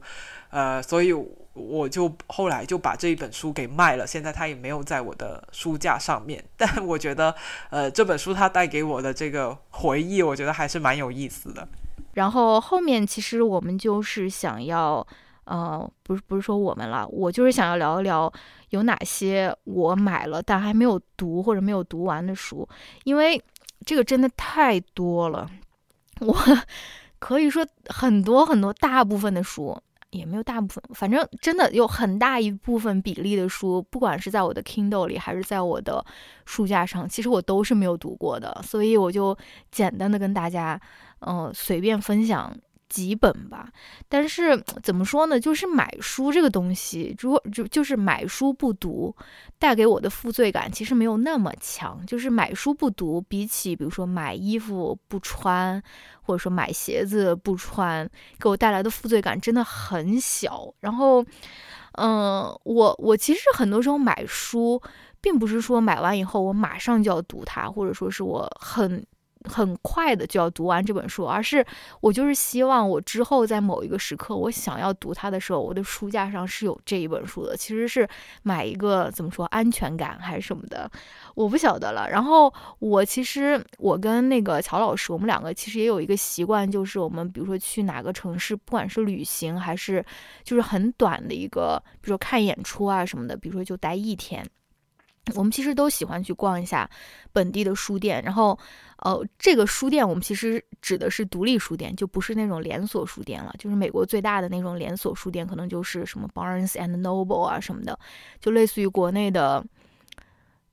[0.51, 1.11] 呃，所以
[1.53, 4.05] 我就后来就把这一本书给卖了。
[4.05, 7.35] 现在它也没有在我的书架上面， 但我觉得，
[7.71, 11.67] 呃，这本书它带给我的这个回忆，我觉得还是蛮有意思的。
[12.13, 15.05] 然后后面其实我们就是想要，
[15.45, 18.31] 呃，不是不是说我们了，我就是想要聊一聊
[18.69, 22.67] 有哪些我买了但还没有读或者没有读完的书，
[23.05, 23.41] 因为
[23.85, 25.49] 这个真的太多了，
[26.19, 26.35] 我
[27.19, 29.81] 可以说很多很多大部分的书。
[30.11, 36.05] 也没有大部分，反正真的有很大一部分比例的书，不管是在我的 Kindle 里，还是在我的
[36.45, 39.33] 书架上，其实我都是没有读过的，所以我就
[39.71, 40.77] 简单的跟大家，
[41.21, 42.53] 嗯，随便分享。
[42.91, 43.69] 几本吧，
[44.09, 45.39] 但是怎么说呢？
[45.39, 49.15] 就是买书这个东西，如果就就是买书不读，
[49.57, 52.05] 带给我的负罪感其实没有那么强。
[52.05, 55.81] 就是买书不读，比起比如说买衣服不穿，
[56.21, 58.05] 或者说买鞋子不穿，
[58.37, 60.73] 给我带来的负罪感真的很小。
[60.81, 61.23] 然后，
[61.93, 64.81] 嗯，我我其实很多时候买书，
[65.21, 69.05] 并不是说买完以后我马上就要读它，或者说是我很。
[69.45, 71.65] 很快的就要读完这本书，而是
[71.99, 77.55] 我就是希望我之后在某一个时刻，我想要读它的时候，我的书架上是有这一本书的。
[77.57, 78.07] 其实是
[78.43, 80.89] 买一个怎么说安全感还是什么的，
[81.35, 82.09] 我不晓得了。
[82.09, 90.03] 然后我其实我跟那个乔老师，我们两个其实也有一个习惯，就是我们比如说去哪个城市，不管是旅行还是
[90.43, 94.45] 就是很短的一个，比如说看演出啊什么的，比如说就待一天。
[95.35, 96.89] 我们其实都喜欢去逛一下
[97.31, 98.57] 本地的书店，然后，
[98.97, 103.53] 呃，这个书店我们其实指的是独立书店，就不是那种连锁书店了。
[103.57, 107.97] 就是美国最大的那种连锁书店，可能就是什么 Barnes and Noble 啊什么的，
[108.39, 109.63] 就类似于国内的。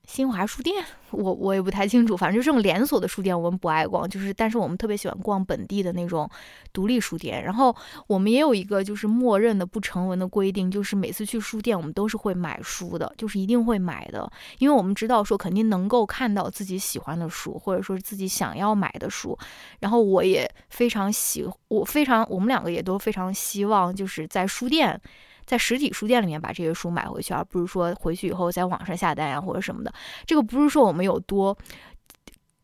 [0.09, 4.09] 新华书店，我我也不太清楚，反正就这种连锁的书店，我们不爱逛。
[4.09, 6.27] 就是，但是我们特别喜欢逛本地的那种
[6.73, 7.43] 独立书店。
[7.43, 7.73] 然后
[8.07, 19.37] 我们也有一个就是默认的不成文的规定，就是每次去书店，我们都是会买书的，就是一定会买的，因为我们知道说肯定能够看到自己喜欢的书，或者说自己想要买的书。
[19.79, 24.99] 然后我也非常喜，我非常，我们两个也都非常希望，就是在书店。
[25.49, 29.91] 在实体书店里面把这些书买回去，而不是说回去以后在网上下单呀或者什么的。
[30.27, 31.57] 这个不是说我们有多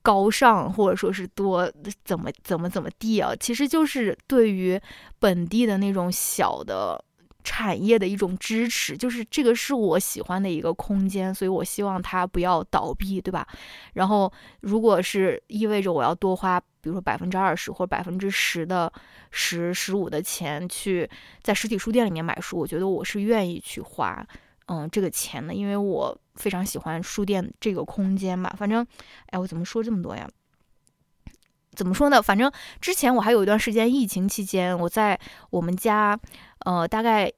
[0.03, 1.67] 高尚，或者说是多
[2.03, 4.79] 怎么怎么怎么地啊，其实就是对于
[5.17, 7.03] 本地的那种小的
[7.45, 8.97] 产业的一种支持。
[8.97, 13.47] 就是这个是我喜欢的一个空间，所以我希望它不要倒闭，对吧？
[13.93, 14.29] 然后
[14.60, 16.62] 如果是意味着我要多花。
[16.81, 18.93] 比如说百分之二十或者百分之十的
[19.31, 21.10] 十十五的钱去
[21.41, 24.23] 在实体书店里面买书，我觉得我是愿意去花
[24.67, 28.53] 嗯这个钱的，因为我非常喜欢书店这个空间吧。
[28.55, 28.86] 反正，
[29.31, 30.29] 哎，我怎么说这么多呀？
[31.75, 32.21] 怎么说呢？
[32.21, 36.15] 反正之前我还有一段时间疫情期间，我在我们家，
[36.65, 37.32] 呃，大概。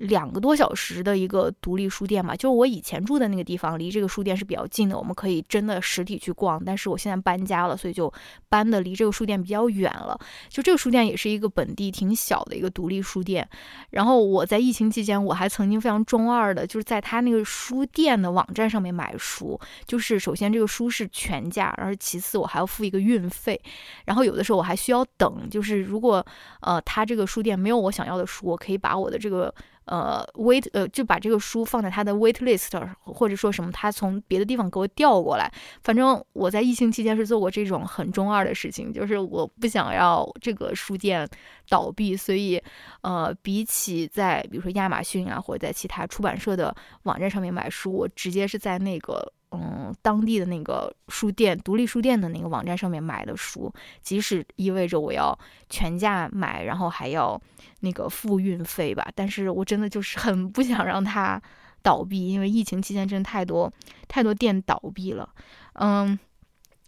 [0.00, 6.62] 两个多小时的一个独立书店嘛，就是我以前住的那个地方，离这个书店是比较近的，我们可以真的实体去逛。
[6.64, 8.12] 但是我现在搬家了，所以就
[8.48, 10.18] 搬的离这个书店比较远了。
[10.48, 13.48] 就这个书店也是一个本地挺小的一个独立书店。
[13.90, 19.58] 然后我在疫情期间，我还曾经非常中二的，就是在他那个书店的网站上面买书。
[19.86, 23.60] 就是首先这个书是全价，然后其次我还要付一个运费。
[24.06, 26.24] 然后有的时候我还需要等，就是如果
[26.62, 29.51] 呃他这个书店没有我想要的书，我可以把我的这个。
[29.84, 32.70] 呃，wait，呃，就把这个书放在他的 wait list，
[33.02, 35.52] 或者说什么，他从别的地方给我调过来。
[35.82, 41.28] 反正我在疫情期间是做过这种很中二的事情，就是我不想要这个书店
[41.68, 42.62] 倒闭，所以，
[43.00, 49.32] 呃，比起在比如说亚马逊啊，或者在其他出版社的网站上面买书，我直接是在那个。
[49.54, 55.38] 嗯，当地的那个书店、独立书店的那个网站上面买的书，即使意味着我要
[55.68, 57.38] 全价买，然后还要
[57.80, 61.40] 那个付运费吧，但是我真的就是很不想让它
[61.82, 63.70] 倒闭，因为疫情期间真的太多
[64.08, 65.28] 太多店倒闭了。
[65.74, 66.18] 嗯，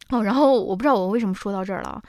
[0.08, 2.00] 哦，然后我不知道我为什么说到这儿了，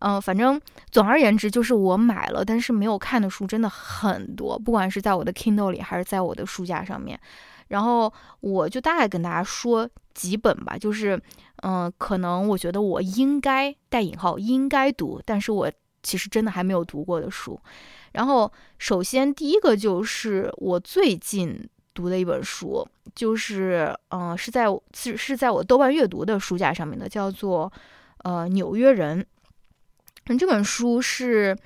[0.00, 7.18] 嗯，反正总而言之就是我买了，但是没有看的书真的很多，不管是在我的 Kindle 里，还是在我的书架上面。
[7.68, 11.20] 然后我就大概跟大家说几本吧，就是，
[11.62, 15.70] 嗯，可能我觉得我应该带引号应该读，但是我
[16.02, 17.60] 其实真的还没有读过的书。
[18.12, 27.72] 然后首先第一个就是我最近读的一本书，就是，嗯，是在是是在我豆瓣阅读的书架上面的，叫做，
[28.24, 29.26] 呃，纽约人。
[30.38, 31.56] 这本书是。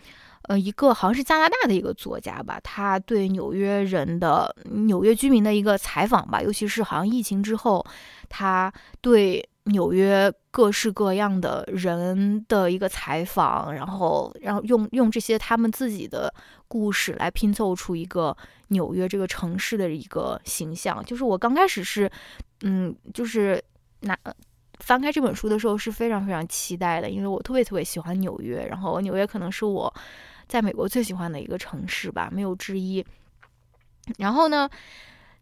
[0.49, 7.85] 呃，一个好像是加拿大的一个作家吧，他对纽约人的纽约居民的一个采访吧，尤其是好像疫情之后，
[8.29, 16.33] 他对纽约各式各样的人的一个采访，然后然后用用这些他们自己的
[16.69, 18.37] 故事来拼凑出一个
[18.69, 21.05] 纽约这个城市的一个形象。
[21.05, 22.09] 就是我刚开始是，
[22.63, 23.61] 嗯，就是
[24.03, 24.17] 拿
[24.79, 29.93] 翻开这本书的时候是非常非常期待的，因为我特别特别喜欢纽约，然后纽约可能是我。
[30.47, 33.05] 在美国最喜欢的一个城市吧，没有之一。
[34.19, 34.69] 然后呢，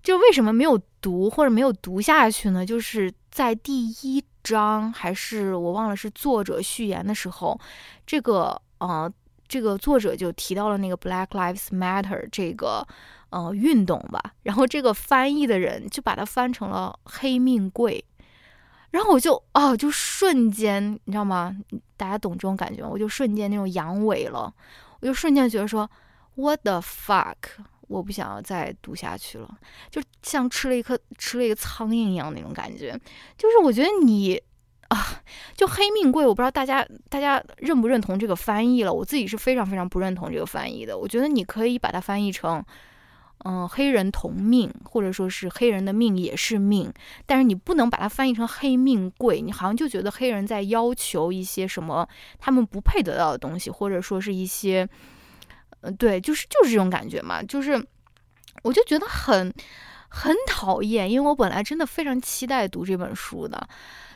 [0.02, 2.64] 就为什么没有读或者没有读下去呢？
[2.64, 7.60] 就是在第一章还是我忘了是作者序言的时候，
[8.06, 9.12] 这个呃，
[9.46, 12.86] 这个作者就提到了那个 Black Lives Matter 这个
[13.30, 14.34] 呃运动吧。
[14.42, 18.02] 然后这个翻译的人就把它翻成了“黑命贵”，
[18.92, 21.54] 然后我就啊，就瞬间你知道吗？
[21.96, 22.88] 大家懂这种感觉吗？
[22.90, 24.52] 我就瞬间那种阳痿了，
[25.04, 25.88] 我就瞬间觉得说
[26.36, 27.36] What the fuck！
[27.88, 29.48] 我不想要再读下去了，
[29.90, 32.98] 就像吃了一颗吃了一个苍蝇一样那种感觉。
[33.36, 34.42] 就是我觉得你
[34.88, 35.22] 啊，
[35.54, 38.92] 就黑命贵，我不知道大家大家认不认同这个翻译了。
[38.92, 40.96] 我自己是非常非常不认同这个翻译的。
[40.96, 42.64] 我觉得你可以把它翻译成，
[43.44, 46.92] 嗯，黑人同命，或者说是黑人的命也是命，
[47.26, 49.40] 但是你不能把它翻译成黑命贵。
[49.40, 54.88] 你好像就觉得黑人在要求一些什么他们不配得到的东西，或者说是一些。
[55.86, 57.72] 嗯，对，就是就是这种感觉嘛，就是
[58.62, 59.52] 我就觉得很
[60.08, 63.68] 很讨厌，因为我本来真的非常期待读这本书的，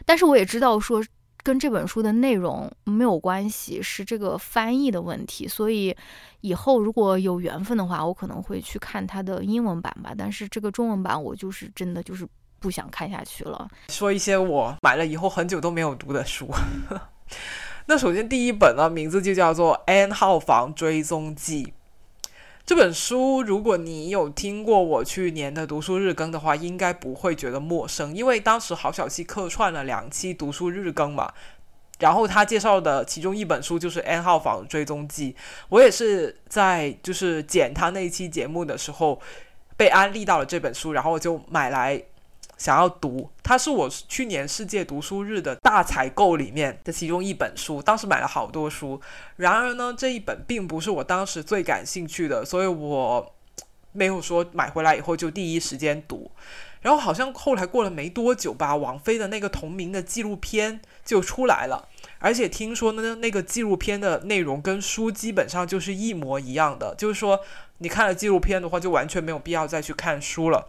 [0.06, 1.04] 但是我也知道说
[1.42, 5.96] 跟这本书的内容没有关系，是这个翻译的问题，所以
[6.40, 12.26] 以后如果有缘分的话，我可能会去看它的英文版吧，但是这个中文版我就是真的就是
[12.58, 13.68] 不想看下去了。
[13.88, 16.48] 说一些我买了以后很久都没有读的书。
[17.86, 21.64] 那首先第一本呢，名字就叫做《N 号房追踪记》。
[22.68, 31.32] 这本书，如果你有听过我去年的读书日更的话，应该不会觉得陌生，因为当时郝小七客串了两期读书日更嘛。
[31.98, 35.32] 然后他介绍的其中一本书就是《N 号房追踪记》，
[35.70, 39.18] 我也是在就是剪他那一期节目的时候
[39.74, 42.02] 被安利到了这本书，然后就买来。
[42.58, 47.80] 想要读，它是我去年世界读书日的大采购里面的其中一本书。
[47.80, 49.00] 当时买了好多书，
[49.36, 53.34] 然而呢，这一本并不是我当时最感兴趣的，所以我
[53.92, 56.30] 没有说买回来以后就第一时间读。
[56.80, 61.88] 然后好像后来过了没多久吧，王菲的那个同名的纪录片就出来了，
[62.20, 67.40] 而且听说呢，那个纪录片的内容跟书基本上就是一模一样的，就是说
[67.78, 70.68] 你看了纪录片的话，就完全没有必要再去看书了。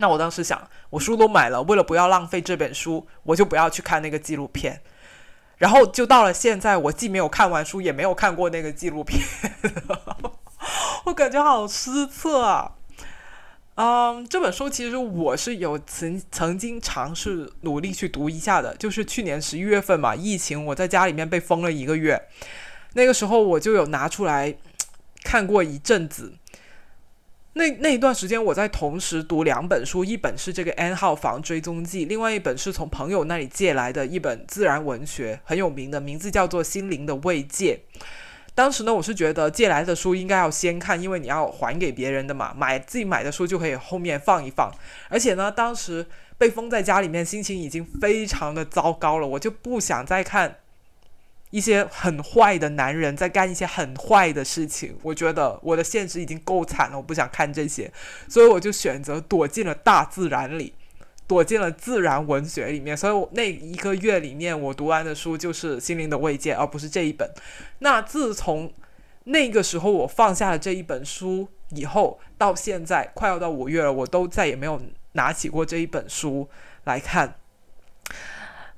[0.00, 4.80] 那我当时想，我书都买了，为了不要浪费这本书，我就不要去看那个纪录片。
[5.58, 9.22] 然后就到了现在，我既没有看完书，也没有看过那个纪录片，
[11.04, 12.72] 我感觉好失策啊！
[13.74, 22.26] 嗯，这本书其实我是有曾曾经尝试努力去读一下的，就是去年十一月份嘛，疫情我在家里面被封了一个月，
[22.94, 24.56] 那个时候我就有拿出来
[25.22, 26.32] 看过一阵子。
[27.54, 37.80] 那那一段时间，我在同时读两本书，一本是这个 N 号房追踪记，另外一本是从朋友那里借来的一本自然文学，很有名的，名字叫做《心灵的慰藉》。
[38.54, 44.70] 当时呢，我是觉得借来的书应该要先看，因为你要还给别人的嘛，买自己买的书就可以后面放一放。
[45.08, 46.06] 而且呢，当时
[46.38, 50.59] 被封在家里面，心情已经非常的糟糕了，我就不想再看。
[51.50, 57.92] 一些很坏的男人在干一些很坏的事情，我觉得我的现实已经够惨了，我不想看这些，
[58.28, 60.74] 所以我就选择躲进了大自然里，
[61.26, 62.96] 躲进了自然文学里面。
[62.96, 67.28] 所以那一个月里面，我读完的书就是《心灵的慰藉》，而不是这一本。
[67.80, 68.72] 那自从
[69.24, 74.80] 那个时候我放下了这一本书以后，到现在快要到五月了，我都再也没有
[75.12, 76.48] 拿起过这一本书
[76.84, 77.34] 来看。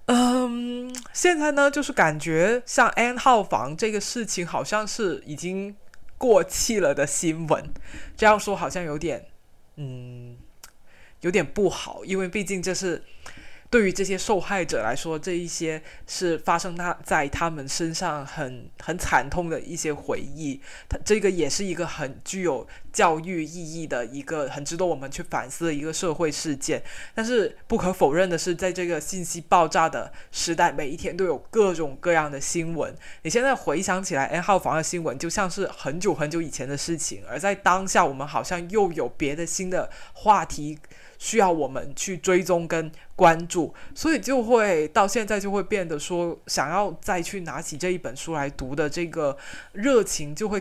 [0.07, 5.77] 嗯，现在呢，就是感觉像 N 号房这个事情，好像是已经
[6.19, 7.65] 过气了的新闻。
[8.17, 9.27] 这样说好像有点，
[9.77, 10.37] 嗯，
[11.21, 13.03] 有点不好，因为毕竟这是。
[13.73, 20.61] 对于这些受害者来说，这一些是发生他在他们身上很很惨痛的一些回忆。
[20.91, 26.83] 他这个也是一个很具有教育意义的一个很值得我们去反思的一个社会事件。
[27.15, 32.95] 但是不可否认的是，在这个信息爆炸的时代，每一天都有各种各样的新闻。
[33.23, 40.79] 你现在回想起来，N 号房的新闻就像是很久很久以前的事情，而在当下，我们好像又有别的新的话题。
[41.23, 49.39] 需要我们去追踪跟关注，所以就会到现在就会变得说，想要再去拿起这一本书来读的这个
[49.71, 50.61] 热情就会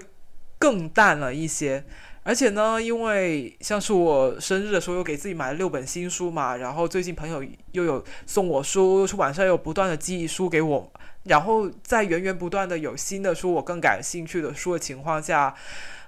[0.59, 1.83] 更淡了一些。
[2.21, 10.93] 而且呢，因为像是我生日的时候又给自己买了六本新书嘛，然后最近朋友又有送我书，出版社又不断的寄书给我，
[11.23, 15.55] 然后在源源不断的有新的书我更感兴趣的书的情况下。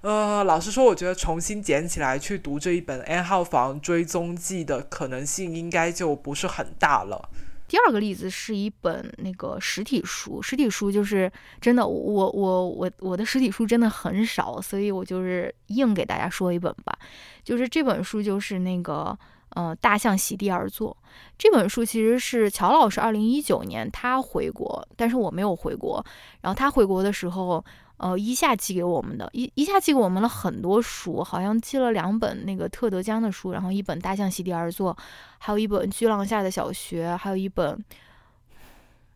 [0.04, 7.30] 呃，老实说，我觉得重新捡起来去读这一本《N 号房追踪记》的可能性应该就不是很大了。
[7.70, 11.32] 第二个例子是一本那个实体书，实体书就是
[11.62, 16.94] 真的，我我我我的实体书真的很少，所以我就是硬给大家说一本吧，
[17.42, 19.18] 就是这本书就是那个
[19.52, 20.96] 呃大象席地而坐
[21.38, 26.06] 这本书其实是乔老师二零一九年他回国，但是我没有回国，
[26.42, 27.64] 然后他回国的时候。
[28.04, 34.94] 呃，一下寄给我们的，一一下寄给我们了很多书，好像寄了两本那个特德·江的书，然后一本《大象席地而坐》，
[35.38, 37.82] 还有一本《巨浪下的小学》，还有一本，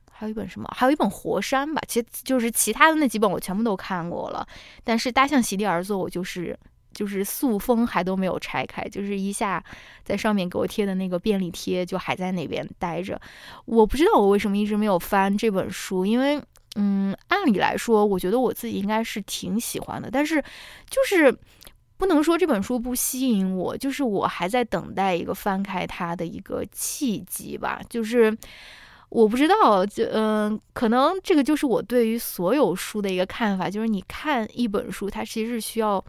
[0.09, 0.73] 还有一本什么？
[0.73, 1.81] 还有一本《活山》吧。
[1.85, 4.47] 其实就是其他的那几本我全部都看过了，
[4.85, 6.57] 但是《大象席地而坐》我就是
[6.93, 9.61] 就是塑封还都没有拆开，就是一下
[10.05, 13.19] 在上面给我贴的那个便利贴就还在那边待着。
[13.65, 16.41] 我不知道我为什么一直没有翻这本书，因为。
[16.79, 20.39] 嗯，按理来说，我觉得我自己应该是挺喜欢的，但是
[20.87, 21.35] 就是
[21.97, 27.81] 不能说这本书不吸引我，就是我还在等待一个翻开它的一个契机吧。
[27.89, 28.37] 就是
[29.09, 36.03] 我不知道，就嗯，可能这个就是我对于所有书的一个看法，就是你看一本书，它其实是需要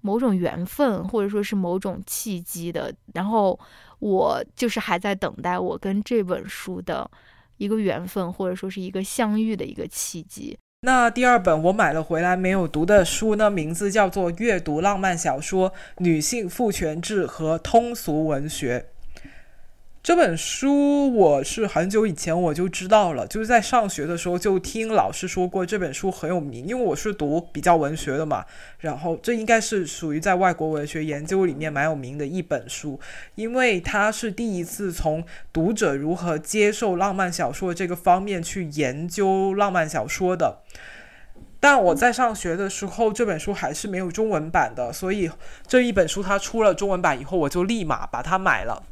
[0.00, 2.92] 某种缘分或者说是某种契机的。
[3.14, 3.56] 然后
[4.00, 7.08] 我就是还在等待我跟这本书的。
[7.60, 10.58] 一个缘分，或者说是一个相遇的一个契机。
[10.80, 18.86] 那第二本我买了回来没有读的书呢，名字叫做《阅读浪漫小说、女性父权制和通俗文学》。
[20.02, 28.46] 这本书我是很久以前我就知道了，就是在上学的时候就听老师说过这本书很有名，因为我是读比较文学的嘛。
[28.78, 32.98] 然后这应该是属于在外国文学研究里面蛮有名的一本书，
[33.34, 35.22] 因为它是第一次从
[35.52, 40.60] 读者如何接受浪漫小说这个方面去研究浪漫小说的。
[41.60, 45.30] 但我在上学的时候，这本书还是没有中文版的，所以
[45.66, 48.82] 这一本书它出了中文版以后，我就立马把它买了。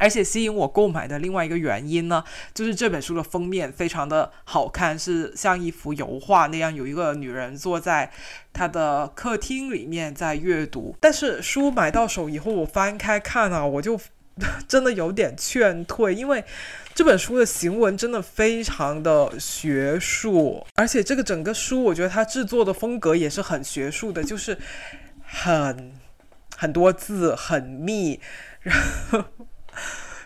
[0.00, 2.24] 而且吸引我购买的另外一个原因呢，
[2.54, 8.10] 就是这本书的封面非常的好看，是像一幅油画那样，有一个女人坐在
[8.50, 10.96] 她的客厅里面在阅读。
[10.98, 14.00] 但是书买到手以后，我翻开看啊，我就
[14.66, 16.42] 真的有点劝退，因为
[16.94, 24.56] 这本书的行文真的非常的学术，而且这个整个书，我觉得它制作的风格也是很学术的，就是
[25.22, 25.92] 很
[26.56, 28.18] 很多字，很密，
[28.62, 28.74] 然
[29.10, 29.24] 后。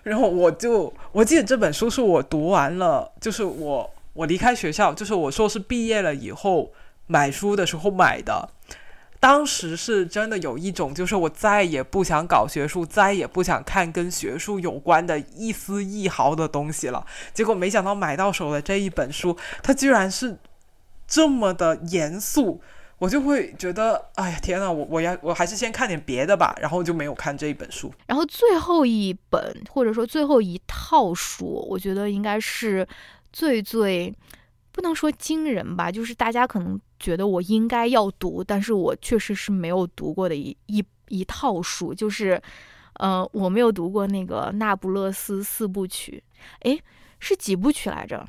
[0.04, 6.70] 然后我就我记得这本书是我读完了，就是我我离开学校，就是我说是毕业了以后
[7.06, 8.48] 买书的时候买的。
[9.18, 17.06] 当时是真的有一种，就是我再也不想搞学术，再也不想看跟学术有关的一丝一毫的东西了。
[17.32, 20.36] 结果没想到买到手的这一本书，它居然是
[21.08, 22.60] 这么的严肃。
[22.98, 27.92] 我就会觉得，哎呀，天呐，我我要我还是先看点别的吧，然后就没有看这一本书。
[28.06, 32.86] 然后最后一本或者说最后一套书，我觉得应该是
[33.32, 34.14] 最最
[34.72, 42.40] 不能说惊人吧，就是大家可能觉得我应该要读，但是我确实是没有读过的一一一套书，就是，
[42.94, 46.22] 呃，我没有读过那个《那不勒斯四部曲》，
[46.60, 46.80] 诶，
[47.18, 48.24] 是几部曲来着？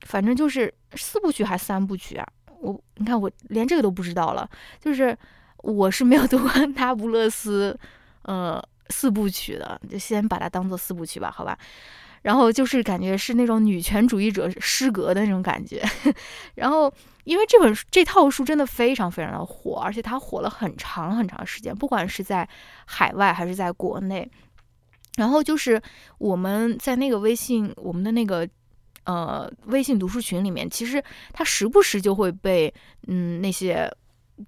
[0.00, 2.26] 反正就是四部曲还是三部曲啊？
[2.60, 4.48] 我你看，我连这个都不知道了。
[4.80, 5.16] 就是
[5.58, 7.76] 我是没有读过 《那不勒斯》
[8.22, 11.58] 呃四部曲的，就先把它当做四部曲吧，好吧。
[12.22, 15.82] 然后就是感觉是那种女权主义者失格的那种感觉。
[16.56, 16.92] 然后
[17.24, 22.48] 因为这本这套书真的非常非常的火，而且它火了很长很长时间，不管是在
[22.84, 24.28] 海外还是在国内。
[25.16, 25.80] 然后就是
[26.18, 28.48] 我们在那个微信，我们的那个。
[29.06, 31.02] 呃，微信读书群里面，其实
[31.32, 32.72] 它时不时就会被
[33.06, 33.88] 嗯那些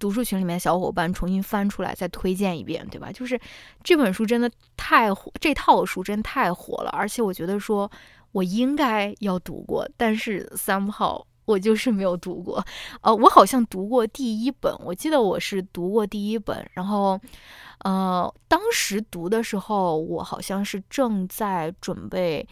[0.01, 3.11] 读书群里面的小伙伴重新翻出来再推荐一遍，对吧？
[3.13, 3.41] 就是
[3.85, 7.91] 这本书真的太火，这套书真太火了，而且我觉得说
[8.33, 12.63] 我应该要读过，但是三号我就是没有读过。
[13.01, 17.19] 呃，我好像读过第一本，我记得我是读过第一本，然后
[17.85, 22.47] 呃，当时读的时候，我好像是正在准备。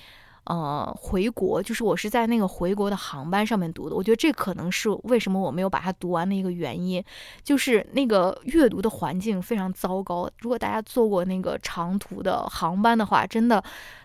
[0.47, 7.03] 呃，回国就是我是在那个回国的航班上面读的，我觉得这可能是为什么我没有把它读完的一个原因，
[7.43, 10.31] 就是那个阅读的环境非常糟糕。
[10.39, 13.61] 如果大家坐过那个长途的航班的话，真的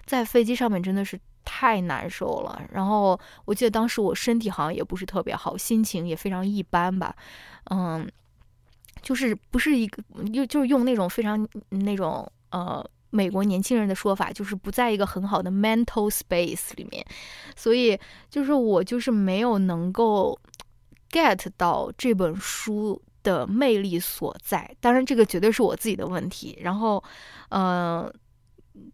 [0.06, 2.60] 在飞机上面真的是太难受了。
[2.74, 7.16] 然后我记得当时我身体好像也不是特别好，心情也非常一般吧，
[7.70, 8.10] 嗯，
[9.04, 10.02] 就是不是一个
[10.34, 12.84] 就就是用那种非常那种呃。
[13.12, 17.06] 美国年轻人的说法就是不在一个很好的 mental space 里面，
[17.56, 17.98] 所以
[18.30, 20.40] 就是我就是没有能够
[21.12, 24.76] get 到这本书的魅力所在。
[24.80, 26.58] 当然，这个绝对是我自己的问题。
[26.62, 27.04] 然后，
[27.50, 28.12] 呃，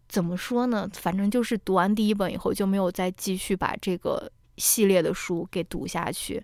[0.08, 0.88] 怎么说呢？
[0.92, 6.42] 反正就是读完第一本以后就没有再继续把这个系列的书给读下去。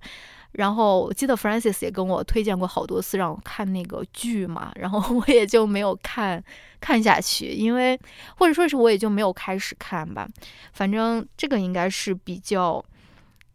[0.55, 6.43] 然后我记得 Francis 也跟我推荐过好多次让我看那个剧嘛，然后 我也就没有看
[6.81, 7.99] 看下去，因为
[8.37, 10.29] 或者说是我也就没有开始看吧。
[10.73, 12.85] 反正这个应该是比较，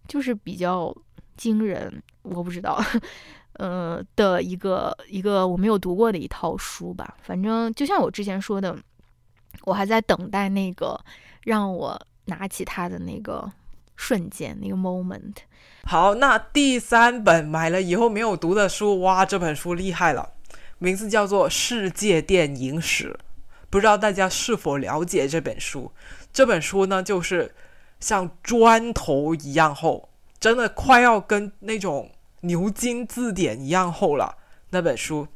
[0.08, 0.94] 就是比较
[1.38, 2.78] 惊人，我不知道，
[3.54, 7.16] 呃的一个一个我没有读过的一套书吧。
[7.22, 8.78] 反正就像我之前说的，
[9.64, 11.00] 我还在等待那个
[11.46, 13.50] 让我拿起它的那个
[14.00, 15.34] 瞬间，那个 moment。
[15.84, 20.32] 好，那第三本买了以后没有读的书，哇，这本书厉害了，
[20.78, 23.10] 名字叫做《世界电影史》，
[23.70, 25.92] 不知道大家是否了解这本书？
[26.32, 27.54] 这本书呢，就是
[28.00, 30.08] 像砖头一样厚，
[30.40, 32.10] 真的快要跟那种
[32.42, 34.38] 牛津字典一样厚了。
[34.70, 35.28] 那本书，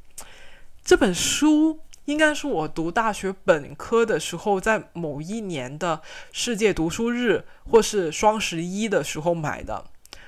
[0.86, 6.02] 这本书应该是我读大学本科的时候，在某一年的
[6.32, 9.86] 世界读书日或是双十一的时候买的。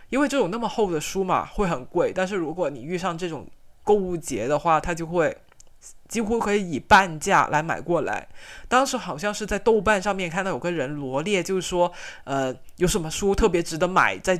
[0.09, 2.13] 因为这种那么厚的书嘛，会很贵。
[2.13, 3.47] 但是如果你遇上这种
[3.83, 5.35] 购物节的话，它就会
[6.07, 8.29] 几乎可以以半价来买过来。
[8.69, 11.91] 当时好像是在豆瓣上面看到有个人罗列，就是说，
[12.23, 14.39] 呃，有什么书特别值得买，在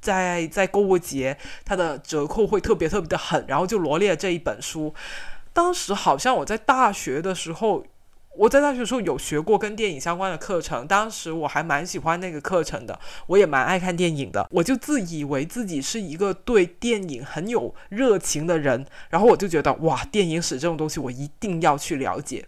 [0.00, 4.92] 在在购物节它的折扣会特别特别的狠，然后就罗列这一本书。
[5.54, 7.86] 当时好像我在大学的时候。
[8.36, 12.98] 我在大学的时候有学过跟电影相关的课程，当时我还蛮喜欢那个课程的，
[13.28, 14.44] 我也蛮爱看电影的。
[14.50, 22.44] 我就自以为自己是一个对电影很有热情的人，然后我就觉得哇，电影史这种东西我一定要去了解，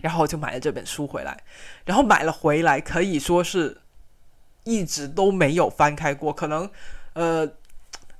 [0.00, 1.44] 然后我就买了这本书回来，
[1.84, 3.80] 然后买了回来可以说是
[4.64, 6.68] 一直都没有翻开过，可能
[7.12, 7.48] 呃，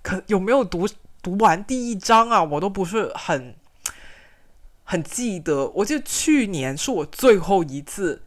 [0.00, 0.86] 可有没有读
[1.20, 3.56] 读完第一章啊，我都不是很。
[4.90, 8.22] 很记得，我记得去年是我最后一次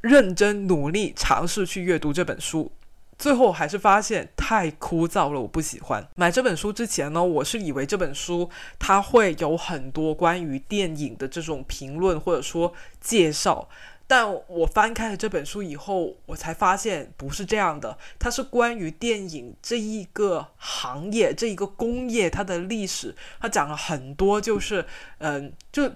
[0.00, 2.72] 认真努力尝试去阅读这本书，
[3.16, 6.04] 最后还是发现太枯燥了，我不喜欢。
[6.16, 8.50] 买这本书之前呢，我是以为这本书
[8.80, 13.68] 它会有很多关于电影的这种评论或者说介绍。
[14.14, 17.96] 但我翻开了这本书以后，我才发现不是这样的。
[18.18, 24.84] 它是关于电影这一个行业、这一个工业它的历史，它讲了很多，就是
[25.16, 25.90] 嗯，就。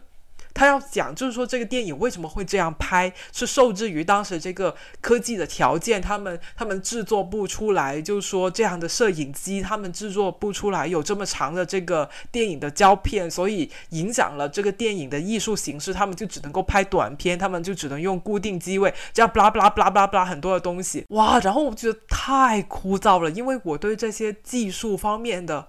[0.56, 21.38] 他要讲，就是说这个电影为什么会这样拍，是受制于当时这个科技的条件，他们他们制作不出来，就是说这样的摄影机，他们制作不出来有这么长的这个电影的胶片，所以影响了这个电影的艺术形式，他们就只能够拍短片，他们就只能用固定机位，这样巴拉巴拉巴拉巴拉很多的东西，哇！
[21.40, 25.68] 然后我觉得太枯燥了，因为我对这些技术方面的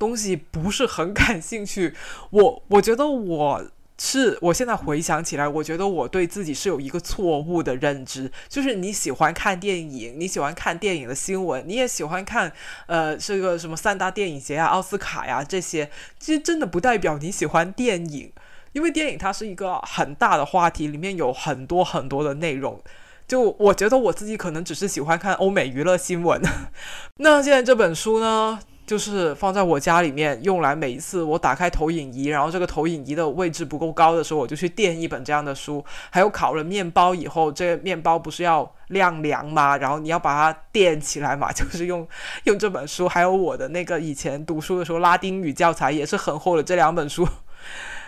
[0.00, 1.94] 东西不是很感兴趣，
[2.30, 3.64] 我我觉得我。
[3.98, 12.52] 是我现在回想起来，我觉得我对自己是有一个错误的认知，就是你喜欢看电影，你喜欢看电影的新闻，你也喜欢看，
[12.86, 18.30] 呃，这个什么三大电影节啊、奥斯卡呀这些，其实真的不代表你喜欢电影，
[18.72, 22.80] 因为电影它是一个很大的话题，里面有很多很多的内容。
[23.26, 26.40] 就我觉得我自己可能只是喜欢看欧美娱乐新闻。
[27.18, 28.60] 那现在这本书呢？
[28.86, 35.84] 就是放在我家里面，用来每一次我打开投影仪，然后这个投影仪的位置不够高的时候，我就去垫一本这样的书。
[36.10, 39.76] 还有烤了面包以后，这个面包不是要晾凉吗？
[39.76, 42.06] 然后你要把它垫起来嘛， 就是用
[42.44, 43.08] 用这本书。
[43.08, 47.26] 还有我的那个以前读书的时候拉丁语教材也是很厚的，这两本书。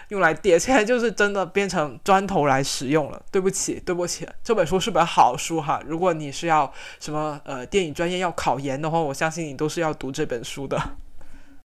[0.08, 3.22] 用来叠，现在就是真的变成砖头来使用了。
[3.30, 5.82] 对不起，对不起，这本书是本好书哈。
[5.86, 10.80] 如果你是要什么呃电影专业要考研的话，我相信你都是要读这本书的。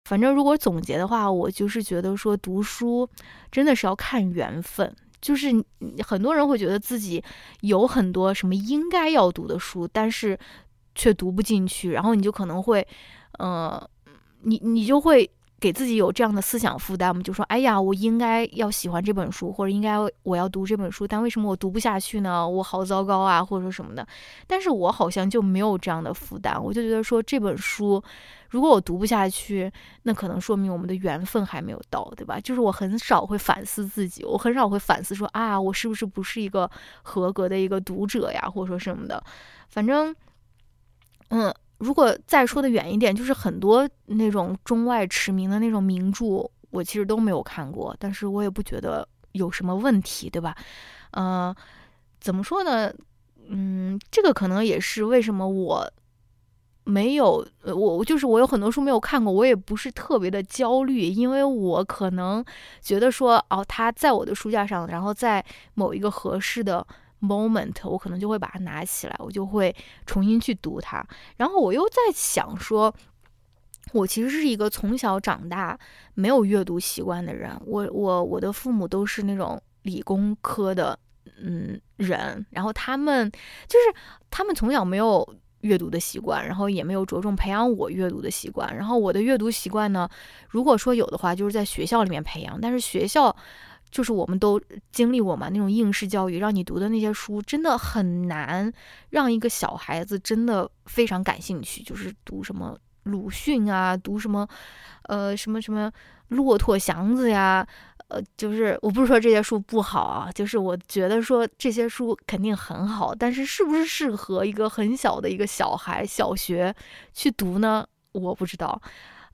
[0.09, 3.09] 反正如果总结的话，我就是觉得说读书
[3.51, 4.97] 真的是要看缘分。
[5.21, 5.49] 就是
[6.03, 7.23] 很多人会觉得自己
[7.61, 10.39] 有很多什么应该要读的书，但是
[10.95, 12.87] 却读不进去，然后你就可能会，
[13.39, 13.89] 呃，
[14.41, 15.31] 你你就会。
[15.63, 19.95] 给自己有这样的思想负担，我们就说，哎呀，我应该要喜欢这本书，或者应该
[20.25, 22.47] 我要读这本书，但为什么我读不下去呢？
[22.49, 24.05] 我好糟糕啊，或者说什么的。
[24.49, 28.03] 但是我好像就没有这样的负担，我就觉得说这本书，
[28.51, 32.41] 如果我读不下去，那可能说明我们的缘分还没有到，对吧？
[32.41, 36.69] 就是我很少会反思自己，我很少会反思说啊，我是不是不是一个
[37.03, 39.23] 合格的一个读者呀，或者说什么的。
[39.69, 40.13] 反正，
[41.29, 41.55] 嗯。
[41.83, 50.57] 如果再说的远一点，就是很多那种中外驰名的那种名著，我其实都没有看过，但是我也不觉得有什么问题，对吧？
[51.11, 51.55] 呃，
[52.21, 52.93] 怎么说呢？
[53.49, 55.93] 嗯，这个可能也是为什么我
[56.85, 62.45] 没有，我就是我有很多书没有看过，我也不是特别的焦虑，因为我可能
[62.81, 66.87] 觉得说，哦，它在我的书架上，然后在某一个合适的
[67.23, 71.03] moment，我可能就会把它拿起来，我就会重新去读它。
[71.37, 72.93] 然后我又在想说，
[73.93, 75.79] 我其实是一个从小长大
[76.15, 80.99] 没有阅读习惯的人，我我我的父母都是那种理工科的，
[81.43, 83.31] 嗯，人，然后他们
[83.67, 84.01] 就是
[84.31, 85.27] 他们从小没有。
[85.63, 88.77] 阅读的习惯，然后也没有着重培养我阅读的习惯。
[88.77, 90.09] 然后我的阅读习惯呢，
[90.49, 92.61] 如果说有的话，就是在学校里面培养。
[92.61, 93.37] 但是学校
[93.93, 98.73] 就是我们都经历过嘛，那种应试教育，让你读的那些书真的很难
[99.11, 101.83] 让一个小孩子真的非常感兴趣。
[101.83, 104.49] 就是读什么鲁迅啊，读什么
[105.05, 105.93] 呃什么什么
[106.29, 107.65] 骆驼祥子呀。
[108.09, 116.75] 呃，就是我不是说这些书不好啊，就是我觉得说这些书肯定很好，但是是不是适合一个很小的一个小孩小学
[117.15, 117.87] 去读呢？
[118.13, 118.81] 我不知道。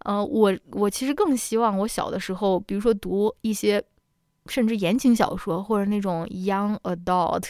[0.05, 3.83] 呃，我我其实更希望我小的时候，比如说读一些
[4.49, 7.45] 甚至言情小说，或者那种 young adult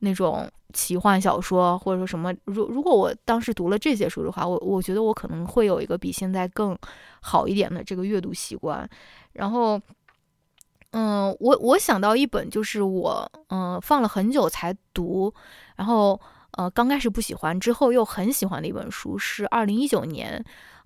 [0.00, 2.34] 那种奇幻小说，或者说什么。
[2.44, 6.76] 如如果我当时读了这些书的话，我我觉得我可能会有一个比现在更
[7.20, 8.88] 好一点的这个阅读习惯，
[9.32, 9.80] 然后。
[10.96, 15.34] 嗯，我我想到一本，就是我嗯放了很久才读，
[15.74, 16.20] 然后
[16.52, 20.40] 呃刚开始不喜欢，之后又很喜欢的一本书，是二零一九年，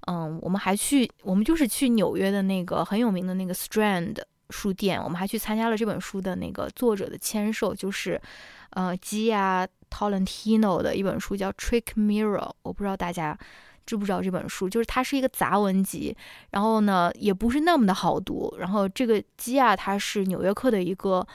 [0.07, 4.17] 嗯，我们还去，我们就是去纽约的那个很有名的那个 Strand
[4.51, 8.21] 书店，我们还去参加了这本书的那个作者的签售，就是
[8.71, 13.39] 呃基亚 Tolentino 的一本书，叫 Trick Mirror，我不知道大家。
[13.87, 14.69] 知不知道这本书？
[14.69, 16.15] 就是它是一个杂文集，
[16.51, 18.55] 然后呢，也不是那么的好读。
[18.59, 21.27] 然后这个基亚他是纽约客的一个，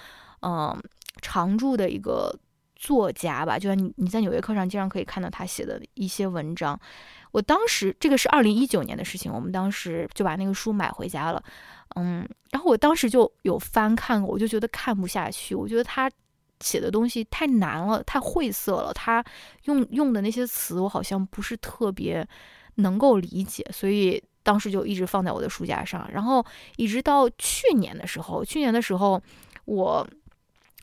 [0.43, 0.79] 嗯，
[1.19, 2.31] 常驻的一个
[2.75, 3.57] 作家吧。
[3.57, 6.79] 就像你你在纽约客上经常可以看到他写的一些文章。
[7.31, 11.43] 我当时这个是二零一九年的事情，我们当时就把那个书买回家了，
[11.95, 16.09] 嗯，然后我当时就有翻看过，我就觉得看不下去，我觉得他。
[16.59, 18.93] 写的东西太难了，太晦涩了。
[18.93, 19.21] 他
[19.65, 22.25] 用用的那些词，我好像不是特别
[22.75, 26.09] 能够理解，所以当时就一直放在我的书架上。
[26.13, 26.45] 然后
[26.77, 29.21] 一直到去年的时候，去年的时候
[29.65, 30.07] 我。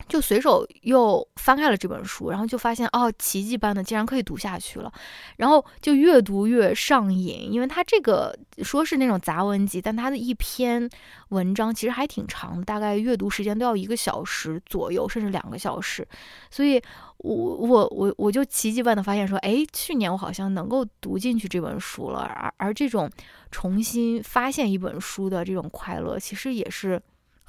[0.09, 4.93] 就随手又翻开了这本书，然后就发现哦，奇迹般的竟然可以读下去了，
[5.37, 10.89] 然后就越读越上瘾，因为它这个说是那种杂文集，但它的一篇
[11.29, 16.07] 文章其实还挺长的，大概阅读时间都要一个小时左右，甚至两个小时，
[16.51, 16.81] 所以
[17.19, 23.09] 我我我我就奇迹般的发现说，哎，去年我好像能够读进去这本书了，而而这种
[23.51, 27.01] 重新发现一本书的这种快乐，其实也是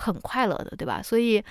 [0.01, 1.01] 很快乐的，对吧？
[1.01, 1.43] 所以。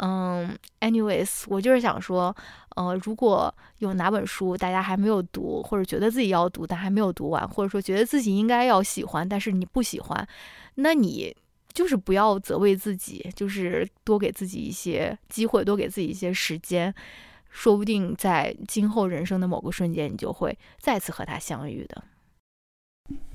[0.00, 2.32] 嗯，anyways，我就是想说，
[2.76, 10.28] 呃，如果有哪本书大家还没有读，或者觉得自己要读但还没有读完，或者说觉得自己应该要喜欢，但是你不喜欢，
[10.76, 11.36] 那你
[11.72, 16.94] 就是不要责备自己，就是多给自己一些机会，多给自己一些时间，
[17.50, 22.04] 说不定在今后人生的某个瞬间，你就会再次和他相遇的。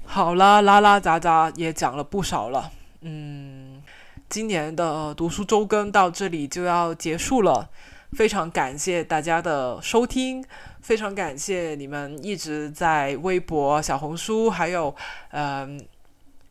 [0.06, 3.84] 好啦，拉拉杂杂也讲了不少了，嗯。
[4.30, 7.70] 今年的读书周更到这里就要结束了，
[8.14, 10.44] 非常感谢大家的收听，
[10.82, 14.96] 非常感谢你们一直在微博、小红书，还有
[15.30, 15.80] 嗯，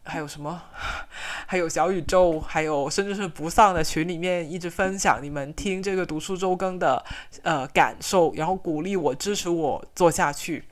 [0.05, 0.63] 还有什么，
[1.47, 7.05] 还有小宇宙，还有甚至是不丧的群里面一直分享你们听这个读书周更的
[7.43, 10.65] 呃感受，然后鼓励我、支持我做下去，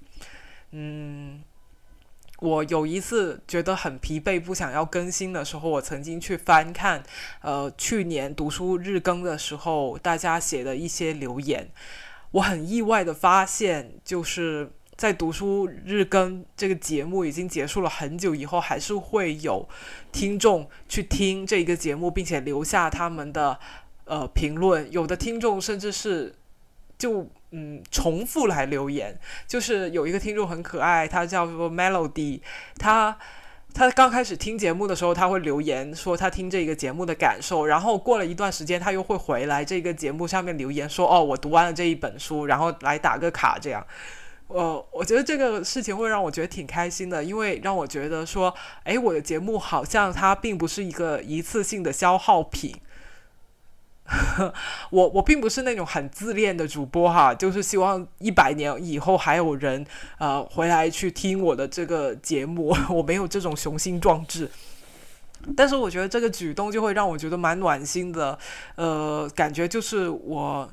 [0.71, 1.43] 嗯。
[2.41, 7.03] 我有一次觉得很疲惫，不想要更新的时候，我曾经去翻看，
[7.43, 11.69] 呃，去年读书日更的时候，大家写的一些留言。
[12.33, 19.69] 我很意外的发现，就是在读书日更这个节目已经结束了很久以后，还是会有
[20.11, 23.59] 听众去听这个节目，并且留下他们的
[24.07, 24.91] 呃评论。
[24.91, 26.35] 有的听众甚至是
[26.99, 27.29] 就。
[27.53, 32.41] 嗯，重复来留言，就是有一个听众很可爱，他叫做 Melody，
[32.79, 33.17] 他
[33.75, 43.85] 他刚开始听节目的时候，他会留言说他听这个节目的感受，然后过了一段时间，他又会回来这个节目上面留言说，哦，我读完了这一本书，然后来打个卡这样。
[44.49, 52.75] 呃，我觉得这个事情会让我觉得挺开心的，因为让我觉得说，哎，我的节目好像它并不是一个一次性的消耗品。
[54.91, 59.87] 我我并不是那种很自恋的主播哈，就是希望一百年以后还有人
[60.19, 64.51] 呃回来去听我的这个节目， 我没有这种雄心壮志。
[65.57, 68.39] 但是我觉得这个举动就会让我觉得蛮暖心的，
[68.75, 70.71] 呃，感觉就是我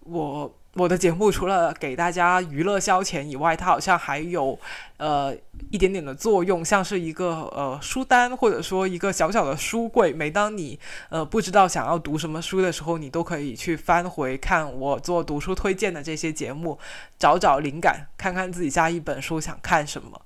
[0.00, 4.56] 我我的节目除了给大家娱乐消遣以外，它好像还有
[4.98, 5.34] 呃
[5.72, 10.12] 一点点的作用，像是一个呃书单或者说一个小小的书柜。
[10.12, 16.78] 每当你呃不知道想要读什么书的时候，你都可以去翻回看我做读书推荐的这些节目，
[17.18, 20.22] 找找灵感，看看自己下一本书想看什么。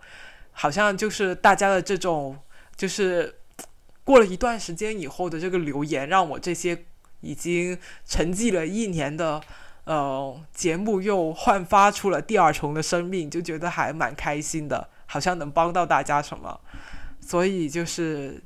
[0.52, 2.38] 好像就是大家的这种，
[2.76, 3.36] 就是
[4.04, 6.84] 过了一段时间以后的这个留言，让我这些
[7.22, 9.40] 已经沉寂了一年的。
[9.84, 16.58] 呃，节目又焕发出了第二重的生命，就觉得还蛮开心的，好像能帮到大家什么。
[17.20, 18.42] 所以就是，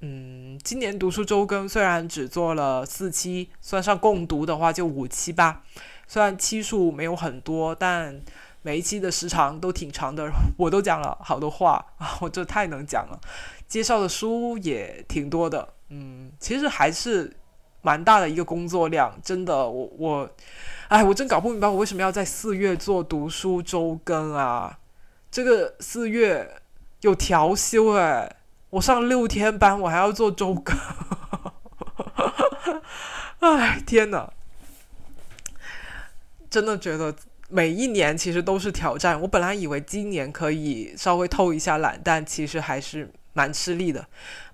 [0.00, 5.62] 嗯，今年读书周更虽然只做了四期，算上共读的话就五期吧。
[6.08, 8.20] 虽然期数没有很多，但
[8.62, 10.28] 每一期的时长都挺长的。
[10.56, 13.20] 我都讲了好多话啊，我这太能讲了。
[13.68, 17.36] 介绍的书也挺多的，嗯，其实还是。
[17.80, 20.30] 蛮大的一个工作量，真的，我我，
[20.88, 24.78] 哎，我真搞不明白我为什么要在四月做读书周更啊？
[25.30, 26.60] 这个四月
[27.02, 28.36] 有调休哎，
[28.70, 30.76] 我上六天班，我还要做周更，
[33.38, 34.30] 哎，天呐，
[36.50, 37.14] 真的觉得
[37.48, 39.20] 每一年其实都是挑战。
[39.20, 44.06] 我本来以为今年可以稍微偷一下懒，但其实还是蛮吃力的。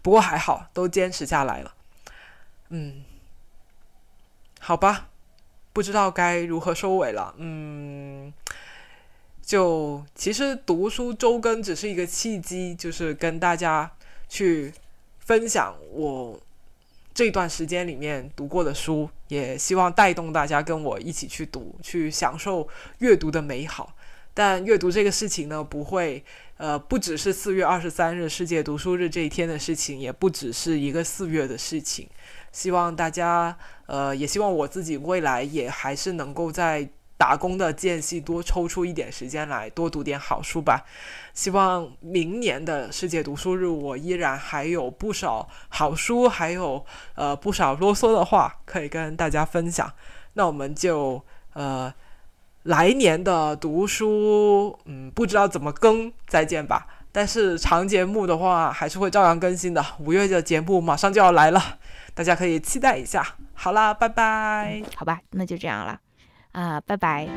[0.03, 1.73] 不过还好，都坚持下来了，
[2.69, 3.03] 嗯。
[4.67, 5.11] 好吧，
[5.75, 7.35] 不知道该如何收尾了。
[7.37, 8.33] 嗯，
[9.43, 13.93] 就其实读书周更只是一个契机，就是跟大家
[14.27, 14.73] 去
[15.19, 16.41] 分享我
[17.13, 22.67] 这段时间里面读过的书，也希望带动大家跟我一起去读，去享受
[23.01, 23.95] 阅读的美好。
[24.33, 26.25] 但阅读这个事情呢，不会
[26.57, 32.09] 呃，不只是四月二十三日世界读书日这一天的事情，也不只是一个四月的事情。
[32.55, 40.85] 希望大家，呃，也希望我自己未来也还是能够在打工的间隙多抽出一点时间来多读点好书吧。
[41.33, 46.87] 希望明年的世界读书日，我依然还有不少好书，还有
[47.17, 49.93] 呃不少啰嗦的话可以跟大家分享。
[50.35, 51.21] 那我们就
[51.55, 51.93] 呃
[52.63, 56.87] 来年的读书，嗯，不知道怎么更，再见吧。
[57.11, 59.85] 但是长节目的话，还是会照样更新的。
[60.01, 61.79] 五月的节目马上就要来了。
[62.15, 63.27] 大家可以期待一下。
[63.53, 64.83] 好啦，拜拜。
[64.97, 65.99] 好吧，那就这样了，
[66.53, 67.29] 啊，拜拜。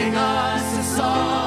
[0.00, 1.39] 以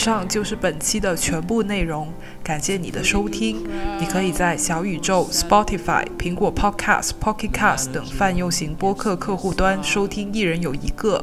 [0.00, 2.10] 上就是本期的全部内容，
[2.42, 3.68] 感谢你的收听。
[3.98, 10.32] 你可以在小宇宙、Spotify、苹果 Podcast、Pocket Cast 等泛用型播客客户端收听。
[10.32, 11.22] 一人有一个。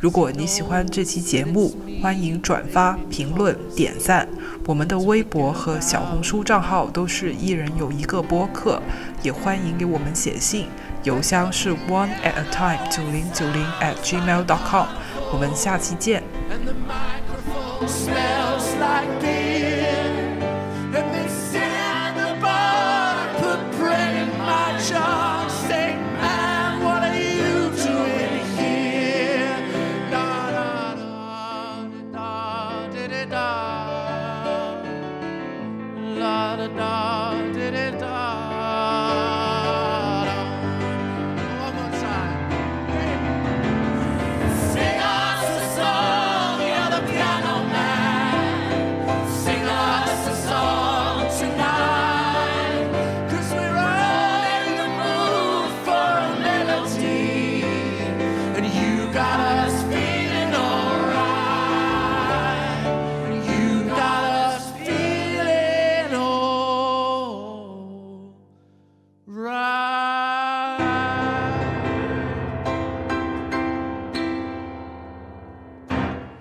[0.00, 1.72] 如果你喜欢这期节目，
[2.02, 4.28] 欢迎转发、评论、点赞。
[4.66, 8.82] 我们的微博和小红书账号都是一人有一个播客，
[9.22, 10.66] 也欢迎给我们写信，
[11.04, 14.88] 邮箱是 one at a time 九零九零 at gmail.com。
[15.32, 16.24] 我们下期见。
[17.84, 19.85] Smells like beer.